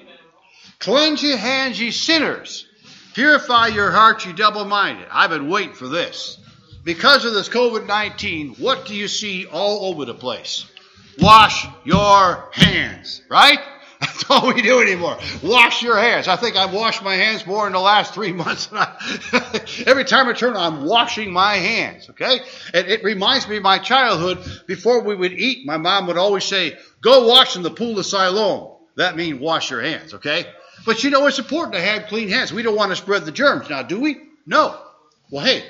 Cleanse 0.80 1.22
your 1.22 1.36
hands, 1.36 1.78
ye 1.78 1.92
sinners, 1.92 2.66
Purify 3.14 3.68
your 3.68 3.92
heart, 3.92 4.26
you 4.26 4.34
double 4.34 4.66
minded. 4.66 5.08
I've 5.12 5.30
been 5.30 5.50
waiting 5.50 5.74
for 5.74 5.88
this. 5.88 6.38
Because 6.84 7.26
of 7.26 7.34
this 7.34 7.50
COVID 7.50 7.86
19, 7.86 8.56
what 8.56 8.86
do 8.86 8.96
you 8.96 9.08
see 9.08 9.46
all 9.46 9.86
over 9.92 10.06
the 10.06 10.14
place? 10.14 10.66
Wash 11.20 11.68
your 11.84 12.50
hands, 12.54 13.22
right? 13.30 13.60
That's 14.00 14.26
all 14.32 14.48
we 14.48 14.64
do 14.64 14.82
anymore. 14.82 15.16
Wash 15.44 15.84
your 15.84 15.96
hands. 15.96 16.28
I 16.28 16.36
think 16.36 16.56
I've 16.56 16.74
washed 16.74 17.04
my 17.04 17.14
hands 17.14 17.46
more 17.46 17.68
in 17.68 17.74
the 17.74 17.80
last 17.80 18.16
three 18.16 18.32
months. 18.34 18.70
Every 19.86 20.06
time 20.06 20.28
I 20.28 20.34
turn, 20.34 20.56
I'm 20.56 20.86
washing 20.86 21.32
my 21.32 21.56
hands. 21.56 22.10
Okay, 22.10 22.40
and 22.74 22.88
it 22.88 23.04
reminds 23.04 23.48
me 23.48 23.58
of 23.58 23.64
my 23.64 23.78
childhood. 23.78 24.40
Before 24.66 25.04
we 25.04 25.16
would 25.16 25.34
eat, 25.34 25.68
my 25.68 25.78
mom 25.78 26.08
would 26.08 26.18
always 26.18 26.46
say, 26.46 26.78
"Go 27.02 27.28
wash 27.28 27.56
in 27.56 27.62
the 27.62 27.70
pool 27.70 28.00
of 28.00 28.06
Siloam." 28.06 28.78
That 28.96 29.16
means 29.16 29.40
wash 29.40 29.70
your 29.70 29.82
hands. 29.82 30.16
Okay, 30.16 30.46
but 30.86 31.04
you 31.04 31.10
know, 31.10 31.28
it's 31.28 31.40
important 31.40 31.76
to 31.76 31.82
have 31.82 32.08
clean 32.08 32.30
hands. 32.30 32.54
We 32.54 32.64
don't 32.64 32.76
want 32.76 32.92
to 32.92 32.96
spread 32.96 33.26
the 33.26 33.32
germs 33.32 33.70
now, 33.70 33.84
do 33.84 34.00
we? 34.00 34.18
No. 34.46 34.80
Well, 35.30 35.46
hey, 35.46 35.64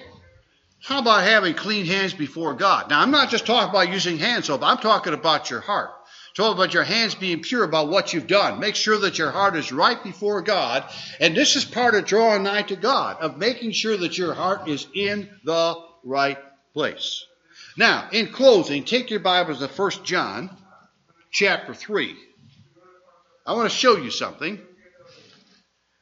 how 0.81 0.99
about 0.99 1.23
having 1.23 1.53
clean 1.53 1.85
hands 1.85 2.13
before 2.13 2.53
God? 2.53 2.89
Now, 2.89 3.01
I'm 3.01 3.11
not 3.11 3.29
just 3.29 3.45
talking 3.45 3.69
about 3.69 3.93
using 3.93 4.17
hand 4.17 4.45
soap, 4.45 4.61
I'm 4.63 4.77
talking 4.77 5.13
about 5.13 5.49
your 5.49 5.61
heart. 5.61 5.91
Talk 6.33 6.55
about 6.55 6.73
your 6.73 6.83
hands 6.83 7.13
being 7.13 7.41
pure 7.41 7.65
about 7.65 7.89
what 7.89 8.13
you've 8.13 8.27
done. 8.27 8.59
Make 8.59 8.75
sure 8.75 8.97
that 8.99 9.17
your 9.17 9.31
heart 9.31 9.57
is 9.57 9.73
right 9.73 10.01
before 10.01 10.41
God. 10.41 10.85
And 11.19 11.35
this 11.35 11.57
is 11.57 11.65
part 11.65 11.93
of 11.93 12.05
drawing 12.05 12.43
nigh 12.43 12.61
to 12.63 12.77
God, 12.77 13.17
of 13.19 13.37
making 13.37 13.71
sure 13.71 13.97
that 13.97 14.17
your 14.17 14.33
heart 14.33 14.69
is 14.69 14.87
in 14.95 15.29
the 15.43 15.75
right 16.05 16.37
place. 16.73 17.25
Now, 17.77 18.07
in 18.11 18.31
closing, 18.31 18.85
take 18.85 19.09
your 19.09 19.19
Bibles 19.19 19.59
to 19.59 19.67
1 19.67 19.91
John 20.05 20.55
chapter 21.31 21.73
3. 21.73 22.15
I 23.45 23.53
want 23.53 23.69
to 23.69 23.75
show 23.75 23.97
you 23.97 24.09
something. 24.09 24.61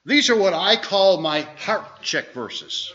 These 0.09 0.31
are 0.31 0.35
what 0.35 0.55
I 0.55 0.75
call 0.75 1.21
my 1.21 1.41
heart 1.41 2.01
check 2.01 2.33
verses. 2.33 2.91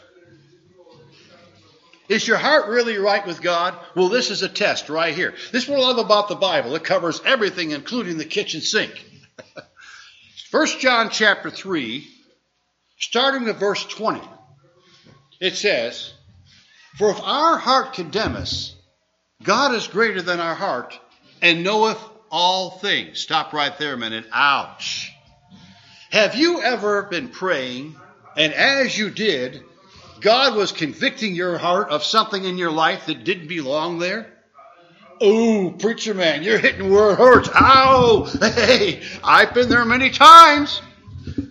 Is 2.09 2.27
your 2.27 2.39
heart 2.39 2.67
really 2.67 2.99
right 2.99 3.25
with 3.25 3.41
God? 3.41 3.79
Well, 3.95 4.09
this 4.09 4.33
is 4.33 4.43
a 4.43 4.49
test 4.49 4.89
right 4.89 5.15
here. 5.15 5.33
This 5.53 5.63
is 5.63 5.69
what 5.69 5.79
I 5.79 5.83
love 5.83 5.99
about 5.99 6.27
the 6.27 6.35
Bible. 6.35 6.75
It 6.75 6.83
covers 6.83 7.21
everything, 7.25 7.71
including 7.71 8.19
the 8.19 8.25
kitchen 8.25 8.61
sink. 8.61 9.01
1 10.51 10.67
John 10.81 11.09
chapter 11.09 11.51
3, 11.51 12.05
starting 12.99 13.49
at 13.49 13.61
verse 13.61 13.85
20, 13.85 14.21
it 15.41 15.55
says, 15.55 16.13
For 16.99 17.11
if 17.11 17.21
our 17.23 17.59
heart 17.59 17.93
condemn 17.93 18.35
us, 18.35 18.75
God 19.41 19.73
is 19.73 19.87
greater 19.87 20.21
than 20.21 20.41
our 20.41 20.57
heart 20.57 20.99
and 21.41 21.63
knoweth 21.63 21.99
all 22.29 22.73
things. 22.73 23.21
Stop 23.21 23.53
right 23.53 23.79
there 23.79 23.95
a 23.95 23.99
minute. 23.99 24.27
Ouch. 24.33 25.14
Have 26.11 26.35
you 26.35 26.63
ever 26.63 27.03
been 27.03 27.29
praying, 27.29 27.97
and 28.37 28.53
as 28.53 28.97
you 28.97 29.11
did, 29.11 29.63
God 30.21 30.57
was 30.57 30.73
convicting 30.73 31.35
your 31.35 31.59
heart 31.59 31.91
of 31.91 32.05
something 32.05 32.45
in 32.45 32.57
your 32.57 32.71
life 32.71 33.07
that 33.07 33.25
didn't 33.25 33.49
belong 33.49 33.99
there? 33.99 34.33
Oh, 35.21 35.75
preacher 35.79 36.15
man, 36.15 36.43
you're 36.43 36.59
hitting 36.59 36.91
where 36.93 37.13
it 37.13 37.17
hurts. 37.17 37.49
Ow! 37.55 38.29
Hey, 38.41 39.03
I've 39.23 39.55
been 39.55 39.69
there 39.69 39.85
many 39.85 40.11
times. 40.11 40.81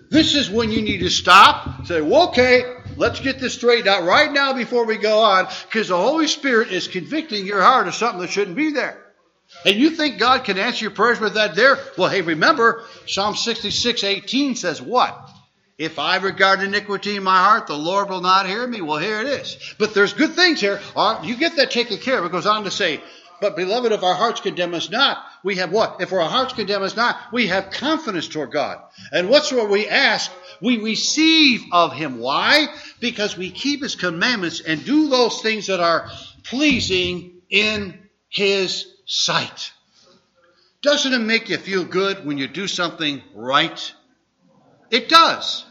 This 0.09 0.35
is 0.35 0.49
when 0.49 0.71
you 0.71 0.81
need 0.81 0.99
to 0.99 1.09
stop, 1.09 1.87
say, 1.87 2.01
well, 2.01 2.29
okay, 2.29 2.63
let's 2.97 3.19
get 3.19 3.39
this 3.39 3.55
straightened 3.55 3.87
out 3.87 4.03
right 4.03 4.31
now 4.31 4.53
before 4.53 4.85
we 4.85 4.97
go 4.97 5.19
on, 5.19 5.47
because 5.65 5.87
the 5.87 5.97
Holy 5.97 6.27
Spirit 6.27 6.71
is 6.71 6.87
convicting 6.87 7.45
your 7.45 7.61
heart 7.61 7.87
of 7.87 7.95
something 7.95 8.21
that 8.21 8.29
shouldn't 8.29 8.55
be 8.55 8.71
there. 8.71 9.02
And 9.65 9.75
you 9.75 9.91
think 9.91 10.19
God 10.19 10.43
can 10.43 10.57
answer 10.57 10.85
your 10.85 10.91
prayers 10.91 11.19
with 11.19 11.35
that 11.35 11.55
there? 11.55 11.77
Well, 11.97 12.09
hey, 12.09 12.21
remember, 12.21 12.83
Psalm 13.07 13.35
66, 13.35 14.03
18 14.03 14.55
says 14.55 14.81
what? 14.81 15.29
If 15.77 15.97
I 15.97 16.17
regard 16.17 16.61
iniquity 16.61 17.15
in 17.15 17.23
my 17.23 17.37
heart, 17.37 17.67
the 17.67 17.77
Lord 17.77 18.09
will 18.09 18.21
not 18.21 18.45
hear 18.45 18.65
me. 18.65 18.81
Well, 18.81 18.99
here 18.99 19.21
it 19.21 19.27
is. 19.27 19.57
But 19.79 19.93
there's 19.93 20.13
good 20.13 20.33
things 20.33 20.61
here. 20.61 20.79
Uh, 20.95 21.21
you 21.23 21.35
get 21.35 21.55
that 21.55 21.71
taken 21.71 21.97
care 21.97 22.19
of. 22.19 22.25
It 22.25 22.31
goes 22.31 22.45
on 22.45 22.63
to 22.65 22.71
say, 22.71 23.01
but 23.41 23.57
beloved, 23.57 23.91
if 23.91 24.03
our 24.03 24.13
hearts 24.13 24.39
condemn 24.39 24.73
us 24.73 24.89
not, 24.89 25.17
we 25.43 25.57
have 25.57 25.71
what? 25.71 25.97
If 25.99 26.13
our 26.13 26.21
hearts 26.21 26.53
condemn 26.53 26.83
us 26.83 26.95
not, 26.95 27.17
we 27.33 27.47
have 27.47 27.71
confidence 27.71 28.27
toward 28.27 28.51
God. 28.51 28.79
And 29.11 29.27
whatsoever 29.27 29.67
we 29.67 29.87
ask, 29.89 30.31
we 30.61 30.77
receive 30.77 31.61
of 31.73 31.91
Him. 31.91 32.19
Why? 32.19 32.67
Because 33.01 33.35
we 33.35 33.49
keep 33.49 33.81
His 33.81 33.95
commandments 33.95 34.61
and 34.61 34.85
do 34.85 35.09
those 35.09 35.41
things 35.41 35.67
that 35.67 35.81
are 35.81 36.09
pleasing 36.43 37.41
in 37.49 37.99
His 38.29 38.92
sight. 39.05 39.71
Doesn't 40.81 41.13
it 41.13 41.19
make 41.19 41.49
you 41.49 41.57
feel 41.57 41.85
good 41.85 42.25
when 42.25 42.37
you 42.37 42.47
do 42.47 42.67
something 42.67 43.21
right? 43.33 43.93
It 44.91 45.09
does. 45.09 45.65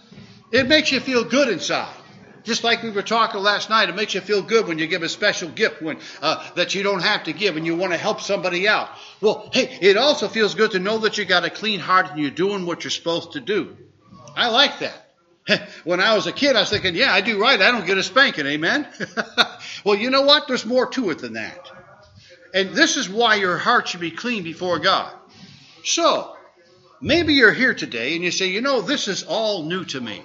It 0.50 0.68
makes 0.68 0.90
you 0.90 1.00
feel 1.00 1.24
good 1.24 1.48
inside. 1.48 1.94
Just 2.44 2.64
like 2.64 2.82
we 2.82 2.90
were 2.90 3.02
talking 3.02 3.40
last 3.40 3.70
night, 3.70 3.88
it 3.88 3.94
makes 3.94 4.14
you 4.14 4.20
feel 4.20 4.42
good 4.42 4.66
when 4.66 4.78
you 4.78 4.86
give 4.86 5.02
a 5.02 5.08
special 5.08 5.48
gift 5.48 5.80
when, 5.80 5.98
uh, 6.20 6.44
that 6.54 6.74
you 6.74 6.82
don't 6.82 7.02
have 7.02 7.24
to 7.24 7.32
give 7.32 7.56
and 7.56 7.64
you 7.64 7.76
want 7.76 7.92
to 7.92 7.98
help 7.98 8.20
somebody 8.20 8.66
out. 8.66 8.90
Well, 9.20 9.48
hey, 9.52 9.78
it 9.80 9.96
also 9.96 10.28
feels 10.28 10.54
good 10.54 10.72
to 10.72 10.80
know 10.80 10.98
that 10.98 11.18
you 11.18 11.24
got 11.24 11.44
a 11.44 11.50
clean 11.50 11.78
heart 11.78 12.10
and 12.10 12.18
you're 12.18 12.30
doing 12.30 12.66
what 12.66 12.82
you're 12.82 12.90
supposed 12.90 13.32
to 13.32 13.40
do. 13.40 13.76
I 14.34 14.48
like 14.48 14.80
that. 14.80 15.68
when 15.84 16.00
I 16.00 16.14
was 16.14 16.26
a 16.26 16.32
kid, 16.32 16.56
I 16.56 16.60
was 16.60 16.70
thinking, 16.70 16.94
yeah, 16.94 17.12
I 17.12 17.20
do 17.20 17.40
right. 17.40 17.60
I 17.60 17.70
don't 17.70 17.86
get 17.86 17.98
a 17.98 18.02
spanking. 18.02 18.46
Amen. 18.46 18.88
well, 19.84 19.96
you 19.96 20.10
know 20.10 20.22
what? 20.22 20.48
There's 20.48 20.66
more 20.66 20.88
to 20.90 21.10
it 21.10 21.18
than 21.18 21.34
that. 21.34 21.70
And 22.54 22.70
this 22.70 22.96
is 22.96 23.08
why 23.08 23.36
your 23.36 23.56
heart 23.56 23.88
should 23.88 24.00
be 24.00 24.10
clean 24.10 24.42
before 24.42 24.78
God. 24.78 25.12
So, 25.84 26.36
maybe 27.00 27.34
you're 27.34 27.52
here 27.52 27.74
today 27.74 28.14
and 28.14 28.24
you 28.24 28.30
say, 28.30 28.48
you 28.48 28.60
know, 28.60 28.82
this 28.82 29.08
is 29.08 29.24
all 29.24 29.64
new 29.64 29.84
to 29.86 30.00
me. 30.00 30.22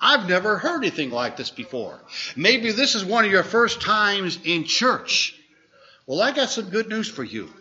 I've 0.00 0.28
never 0.28 0.58
heard 0.58 0.78
anything 0.78 1.10
like 1.10 1.36
this 1.36 1.50
before. 1.50 2.00
Maybe 2.36 2.72
this 2.72 2.94
is 2.94 3.04
one 3.04 3.24
of 3.24 3.30
your 3.30 3.42
first 3.42 3.80
times 3.80 4.38
in 4.44 4.64
church. 4.64 5.34
Well, 6.06 6.22
I 6.22 6.32
got 6.32 6.50
some 6.50 6.70
good 6.70 6.88
news 6.88 7.08
for 7.08 7.24
you. 7.24 7.52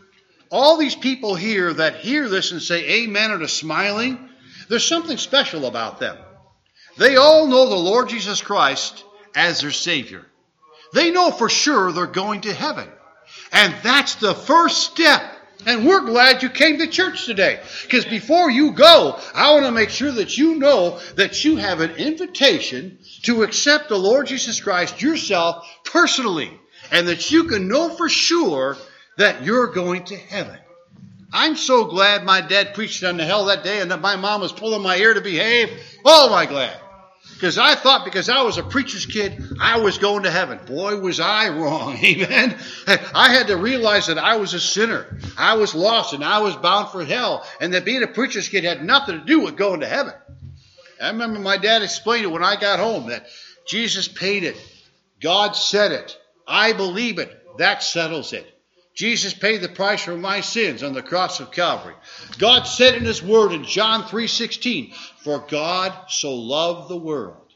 All 0.51 0.77
these 0.77 0.95
people 0.95 1.35
here 1.35 1.73
that 1.73 1.97
hear 1.97 2.29
this 2.29 2.51
and 2.51 2.61
say 2.61 3.03
amen 3.03 3.31
and 3.31 3.41
are 3.41 3.47
smiling, 3.47 4.29
there's 4.69 4.85
something 4.85 5.17
special 5.17 5.65
about 5.65 5.99
them. 5.99 6.17
They 6.97 7.15
all 7.15 7.47
know 7.47 7.67
the 7.67 7.75
Lord 7.75 8.09
Jesus 8.09 8.41
Christ 8.41 9.03
as 9.35 9.61
their 9.61 9.71
Savior. 9.71 10.25
They 10.93 11.11
know 11.11 11.31
for 11.31 11.49
sure 11.49 11.91
they're 11.91 12.07
going 12.07 12.41
to 12.41 12.53
heaven. 12.53 12.87
And 13.51 13.73
that's 13.83 14.15
the 14.15 14.33
first 14.33 14.91
step. 14.91 15.21
And 15.65 15.85
we're 15.85 16.05
glad 16.05 16.43
you 16.43 16.49
came 16.49 16.77
to 16.77 16.87
church 16.87 17.25
today. 17.25 17.59
Because 17.83 18.05
before 18.05 18.49
you 18.49 18.71
go, 18.71 19.19
I 19.33 19.51
want 19.53 19.65
to 19.65 19.71
make 19.71 19.89
sure 19.89 20.11
that 20.11 20.37
you 20.37 20.55
know 20.55 20.99
that 21.15 21.43
you 21.43 21.57
have 21.57 21.81
an 21.81 21.91
invitation 21.91 22.99
to 23.23 23.43
accept 23.43 23.89
the 23.89 23.97
Lord 23.97 24.27
Jesus 24.27 24.61
Christ 24.61 25.01
yourself 25.01 25.67
personally. 25.83 26.51
And 26.91 27.07
that 27.07 27.31
you 27.31 27.45
can 27.45 27.67
know 27.67 27.89
for 27.89 28.07
sure 28.07 28.77
that 29.17 29.43
you're 29.43 29.67
going 29.67 30.05
to 30.05 30.15
heaven. 30.15 30.57
I'm 31.33 31.57
so 31.57 31.85
glad 31.85 32.23
my 32.23 32.39
dad 32.39 32.73
preached 32.73 33.03
on 33.03 33.17
the 33.17 33.25
hell 33.25 33.45
that 33.45 33.63
day 33.63 33.81
and 33.81 33.91
that 33.91 33.99
my 33.99 34.15
mom 34.15 34.41
was 34.41 34.53
pulling 34.53 34.81
my 34.81 34.95
ear 34.95 35.13
to 35.13 35.21
behave. 35.21 35.69
Oh, 36.05 36.29
my 36.29 36.45
glad. 36.45 36.79
Because 37.37 37.59
I 37.59 37.75
thought 37.75 38.03
because 38.03 38.29
I 38.29 38.41
was 38.41 38.57
a 38.57 38.63
preacher's 38.63 39.05
kid, 39.05 39.43
I 39.61 39.79
was 39.79 39.99
going 39.99 40.23
to 40.23 40.31
heaven. 40.31 40.59
Boy, 40.65 40.99
was 40.99 41.19
I 41.19 41.49
wrong. 41.49 41.95
Amen. 42.03 42.57
I 42.87 43.31
had 43.31 43.47
to 43.47 43.57
realize 43.57 44.07
that 44.07 44.17
I 44.17 44.37
was 44.37 44.55
a 44.55 44.59
sinner. 44.59 45.19
I 45.37 45.53
was 45.53 45.75
lost 45.75 46.13
and 46.13 46.23
I 46.23 46.39
was 46.39 46.55
bound 46.55 46.89
for 46.89 47.05
hell. 47.05 47.45
And 47.61 47.75
that 47.75 47.85
being 47.85 48.01
a 48.01 48.07
preacher's 48.07 48.49
kid 48.49 48.63
had 48.63 48.83
nothing 48.83 49.19
to 49.19 49.25
do 49.25 49.41
with 49.41 49.55
going 49.55 49.81
to 49.81 49.87
heaven. 49.87 50.13
I 50.99 51.09
remember 51.09 51.39
my 51.39 51.57
dad 51.57 51.83
explained 51.83 52.23
it 52.23 52.31
when 52.31 52.43
I 52.43 52.59
got 52.59 52.79
home 52.79 53.09
that 53.09 53.27
Jesus 53.67 54.07
paid 54.07 54.43
it. 54.43 54.57
God 55.21 55.51
said 55.51 55.91
it. 55.91 56.17
I 56.47 56.73
believe 56.73 57.19
it. 57.19 57.39
That 57.59 57.83
settles 57.83 58.33
it. 58.33 58.51
Jesus 58.97 59.31
paid 59.31 59.61
the 59.61 59.69
price 59.69 60.03
for 60.03 60.17
my 60.17 60.41
sins 60.41 60.81
on 60.81 60.93
the 60.93 61.03
cross 61.03 61.39
of 61.39 61.51
Calvary. 61.51 61.93
God 62.39 62.63
said 62.63 62.95
in 62.95 63.05
his 63.05 63.21
word 63.21 63.51
in 63.51 63.63
John 63.63 64.05
3:16, 64.05 64.91
"For 65.27 65.39
God 65.39 65.93
so 66.07 66.33
loved 66.33 66.87
the 66.87 66.95
world 66.95 67.51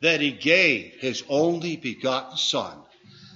that 0.00 0.22
he 0.22 0.30
gave 0.30 0.94
his 1.00 1.22
only 1.28 1.76
begotten 1.76 2.38
son, 2.38 2.78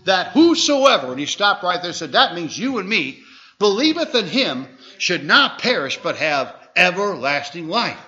that 0.07 0.29
whosoever," 0.29 1.11
and 1.11 1.21
he 1.21 1.27
stopped 1.27 1.63
right 1.63 1.77
there 1.83 1.91
and 1.91 1.95
said, 1.95 2.13
"That 2.13 2.35
means 2.35 2.59
you 2.59 2.79
and 2.79 2.89
me, 2.89 3.19
believeth 3.59 4.15
in 4.15 4.27
him 4.27 4.69
should 4.97 5.23
not 5.23 5.59
perish 5.59 5.99
but 6.03 6.17
have 6.17 6.55
everlasting 6.75 7.69
life." 7.69 7.99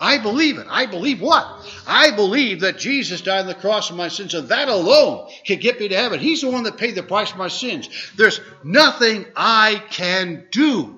I 0.00 0.16
believe 0.16 0.56
it. 0.56 0.66
I 0.70 0.86
believe 0.86 1.20
what? 1.20 1.46
I 1.86 2.10
believe 2.12 2.60
that 2.60 2.78
Jesus 2.78 3.20
died 3.20 3.40
on 3.40 3.48
the 3.48 3.54
cross 3.54 3.88
for 3.88 3.94
my 3.96 4.08
sins, 4.08 4.32
and 4.32 4.48
that 4.48 4.70
alone 4.70 5.28
can 5.44 5.58
get 5.58 5.78
me 5.78 5.88
to 5.88 5.96
heaven. 5.96 6.20
He's 6.20 6.40
the 6.40 6.48
one 6.48 6.62
that 6.62 6.78
paid 6.78 6.94
the 6.94 7.02
price 7.02 7.32
for 7.32 7.36
my 7.36 7.48
sins. 7.48 7.90
There's 8.16 8.40
nothing 8.64 9.26
I 9.36 9.82
can 9.90 10.46
do. 10.50 10.94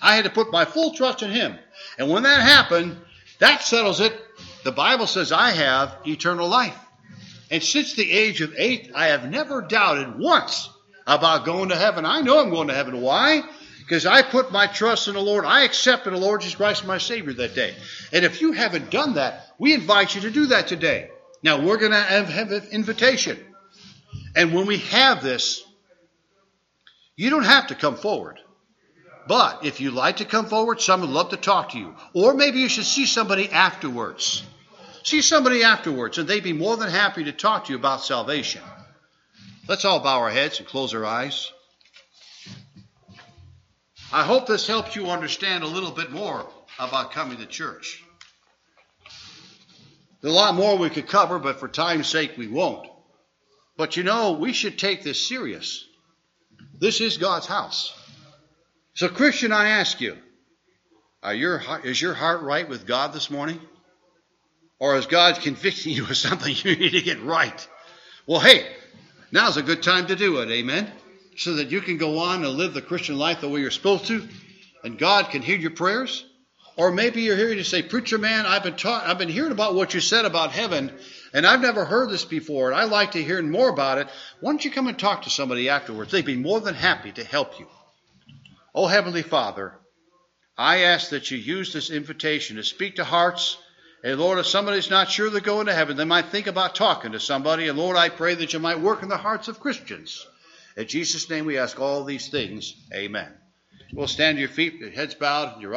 I 0.00 0.16
had 0.16 0.24
to 0.24 0.30
put 0.30 0.50
my 0.50 0.64
full 0.64 0.94
trust 0.94 1.22
in 1.22 1.30
Him. 1.30 1.58
And 1.98 2.08
when 2.08 2.22
that 2.22 2.40
happened, 2.40 2.96
that 3.38 3.62
settles 3.62 4.00
it. 4.00 4.12
The 4.64 4.72
Bible 4.72 5.06
says 5.06 5.32
I 5.32 5.50
have 5.50 5.96
eternal 6.06 6.48
life. 6.48 6.78
And 7.50 7.62
since 7.62 7.94
the 7.94 8.10
age 8.10 8.40
of 8.40 8.54
eight, 8.56 8.90
I 8.94 9.08
have 9.08 9.30
never 9.30 9.60
doubted 9.62 10.18
once 10.18 10.70
about 11.06 11.44
going 11.44 11.68
to 11.68 11.76
heaven. 11.76 12.06
I 12.06 12.20
know 12.22 12.40
I'm 12.40 12.50
going 12.50 12.68
to 12.68 12.74
heaven. 12.74 13.00
Why? 13.00 13.42
Because 13.80 14.06
I 14.06 14.22
put 14.22 14.50
my 14.50 14.66
trust 14.66 15.08
in 15.08 15.14
the 15.14 15.20
Lord. 15.20 15.44
I 15.44 15.64
accepted 15.64 16.12
the 16.12 16.18
Lord 16.18 16.40
Jesus 16.40 16.56
Christ 16.56 16.86
my 16.86 16.98
Savior 16.98 17.34
that 17.34 17.54
day. 17.54 17.74
And 18.12 18.24
if 18.24 18.40
you 18.40 18.52
haven't 18.52 18.90
done 18.90 19.14
that, 19.14 19.46
we 19.58 19.74
invite 19.74 20.14
you 20.14 20.22
to 20.22 20.30
do 20.30 20.46
that 20.46 20.66
today. 20.66 21.10
Now, 21.42 21.60
we're 21.60 21.76
going 21.76 21.92
to 21.92 22.00
have, 22.00 22.28
have 22.28 22.52
an 22.52 22.62
invitation. 22.72 23.38
And 24.34 24.54
when 24.54 24.66
we 24.66 24.78
have 24.78 25.22
this, 25.22 25.62
you 27.16 27.28
don't 27.28 27.44
have 27.44 27.66
to 27.66 27.74
come 27.74 27.96
forward. 27.96 28.40
But 29.26 29.64
if 29.64 29.80
you'd 29.80 29.94
like 29.94 30.18
to 30.18 30.24
come 30.24 30.46
forward, 30.46 30.80
someone 30.80 31.08
would 31.08 31.14
love 31.14 31.30
to 31.30 31.36
talk 31.36 31.70
to 31.70 31.78
you. 31.78 31.94
Or 32.12 32.34
maybe 32.34 32.58
you 32.58 32.68
should 32.68 32.84
see 32.84 33.06
somebody 33.06 33.50
afterwards. 33.50 34.42
See 35.02 35.22
somebody 35.22 35.62
afterwards, 35.62 36.18
and 36.18 36.28
they'd 36.28 36.42
be 36.42 36.52
more 36.52 36.76
than 36.76 36.90
happy 36.90 37.24
to 37.24 37.32
talk 37.32 37.66
to 37.66 37.72
you 37.72 37.78
about 37.78 38.02
salvation. 38.02 38.62
Let's 39.66 39.84
all 39.84 40.00
bow 40.00 40.20
our 40.20 40.30
heads 40.30 40.58
and 40.58 40.68
close 40.68 40.94
our 40.94 41.04
eyes. 41.04 41.50
I 44.12 44.24
hope 44.24 44.46
this 44.46 44.66
helps 44.66 44.94
you 44.94 45.06
understand 45.06 45.64
a 45.64 45.68
little 45.68 45.90
bit 45.90 46.10
more 46.10 46.46
about 46.78 47.12
coming 47.12 47.38
to 47.38 47.46
church. 47.46 48.02
There's 50.20 50.32
a 50.32 50.36
lot 50.36 50.54
more 50.54 50.76
we 50.76 50.90
could 50.90 51.08
cover, 51.08 51.38
but 51.38 51.60
for 51.60 51.68
time's 51.68 52.08
sake, 52.08 52.32
we 52.36 52.46
won't. 52.46 52.86
But 53.76 53.96
you 53.96 54.04
know, 54.04 54.32
we 54.32 54.52
should 54.52 54.78
take 54.78 55.02
this 55.02 55.28
serious. 55.28 55.86
This 56.78 57.00
is 57.00 57.16
God's 57.16 57.46
house. 57.46 57.92
So, 58.94 59.08
Christian, 59.08 59.52
I 59.52 59.70
ask 59.70 60.00
you, 60.00 60.16
your, 61.32 61.62
is 61.84 62.00
your 62.00 62.14
heart 62.14 62.42
right 62.42 62.68
with 62.68 62.86
God 62.86 63.12
this 63.12 63.30
morning? 63.30 63.60
Or 64.78 64.96
is 64.96 65.06
God 65.06 65.36
convicting 65.36 65.92
you 65.92 66.04
of 66.04 66.16
something 66.16 66.54
you 66.62 66.76
need 66.76 66.90
to 66.90 67.02
get 67.02 67.22
right? 67.22 67.68
Well, 68.26 68.40
hey, 68.40 68.66
now's 69.32 69.56
a 69.56 69.62
good 69.62 69.82
time 69.82 70.06
to 70.08 70.16
do 70.16 70.38
it. 70.38 70.50
Amen 70.50 70.90
so 71.36 71.54
that 71.54 71.70
you 71.70 71.80
can 71.80 71.98
go 71.98 72.18
on 72.18 72.44
and 72.44 72.54
live 72.54 72.74
the 72.74 72.82
Christian 72.82 73.16
life 73.16 73.40
the 73.40 73.48
way 73.48 73.60
you're 73.60 73.70
supposed 73.70 74.06
to, 74.06 74.26
and 74.82 74.98
God 74.98 75.30
can 75.30 75.42
hear 75.42 75.56
your 75.56 75.70
prayers? 75.70 76.24
Or 76.76 76.90
maybe 76.90 77.22
you're 77.22 77.36
here 77.36 77.54
to 77.54 77.64
say, 77.64 77.82
Preacher 77.82 78.18
man, 78.18 78.46
I've 78.46 78.64
been 78.64 78.76
taught, 78.76 79.06
I've 79.06 79.18
been 79.18 79.28
hearing 79.28 79.52
about 79.52 79.74
what 79.74 79.94
you 79.94 80.00
said 80.00 80.24
about 80.24 80.50
heaven, 80.50 80.92
and 81.32 81.46
I've 81.46 81.60
never 81.60 81.84
heard 81.84 82.10
this 82.10 82.24
before, 82.24 82.70
and 82.70 82.80
I'd 82.80 82.90
like 82.90 83.12
to 83.12 83.22
hear 83.22 83.40
more 83.42 83.68
about 83.68 83.98
it. 83.98 84.08
Why 84.40 84.52
don't 84.52 84.64
you 84.64 84.70
come 84.70 84.88
and 84.88 84.98
talk 84.98 85.22
to 85.22 85.30
somebody 85.30 85.68
afterwards? 85.68 86.10
They'd 86.10 86.24
be 86.24 86.36
more 86.36 86.60
than 86.60 86.74
happy 86.74 87.12
to 87.12 87.24
help 87.24 87.58
you. 87.60 87.66
Oh, 88.74 88.86
Heavenly 88.86 89.22
Father, 89.22 89.78
I 90.56 90.84
ask 90.84 91.10
that 91.10 91.30
you 91.30 91.38
use 91.38 91.72
this 91.72 91.90
invitation 91.90 92.56
to 92.56 92.64
speak 92.64 92.96
to 92.96 93.04
hearts. 93.04 93.56
And 94.02 94.18
Lord, 94.18 94.38
if 94.38 94.46
somebody's 94.46 94.90
not 94.90 95.10
sure 95.10 95.30
they're 95.30 95.40
going 95.40 95.66
to 95.66 95.74
heaven, 95.74 95.96
they 95.96 96.04
might 96.04 96.26
think 96.26 96.46
about 96.46 96.74
talking 96.74 97.12
to 97.12 97.20
somebody. 97.20 97.68
And 97.68 97.78
Lord, 97.78 97.96
I 97.96 98.08
pray 98.08 98.34
that 98.34 98.52
you 98.52 98.58
might 98.58 98.80
work 98.80 99.02
in 99.02 99.08
the 99.08 99.16
hearts 99.16 99.48
of 99.48 99.60
Christians 99.60 100.26
in 100.76 100.88
Jesus' 100.88 101.30
name 101.30 101.46
we 101.46 101.58
ask 101.58 101.78
all 101.80 102.04
these 102.04 102.28
things. 102.28 102.74
Amen. 102.92 103.32
We'll 103.92 104.08
stand 104.08 104.38
your 104.38 104.48
feet, 104.48 104.74
your 104.74 104.90
heads 104.90 105.14
bowed, 105.14 105.60
your 105.60 105.70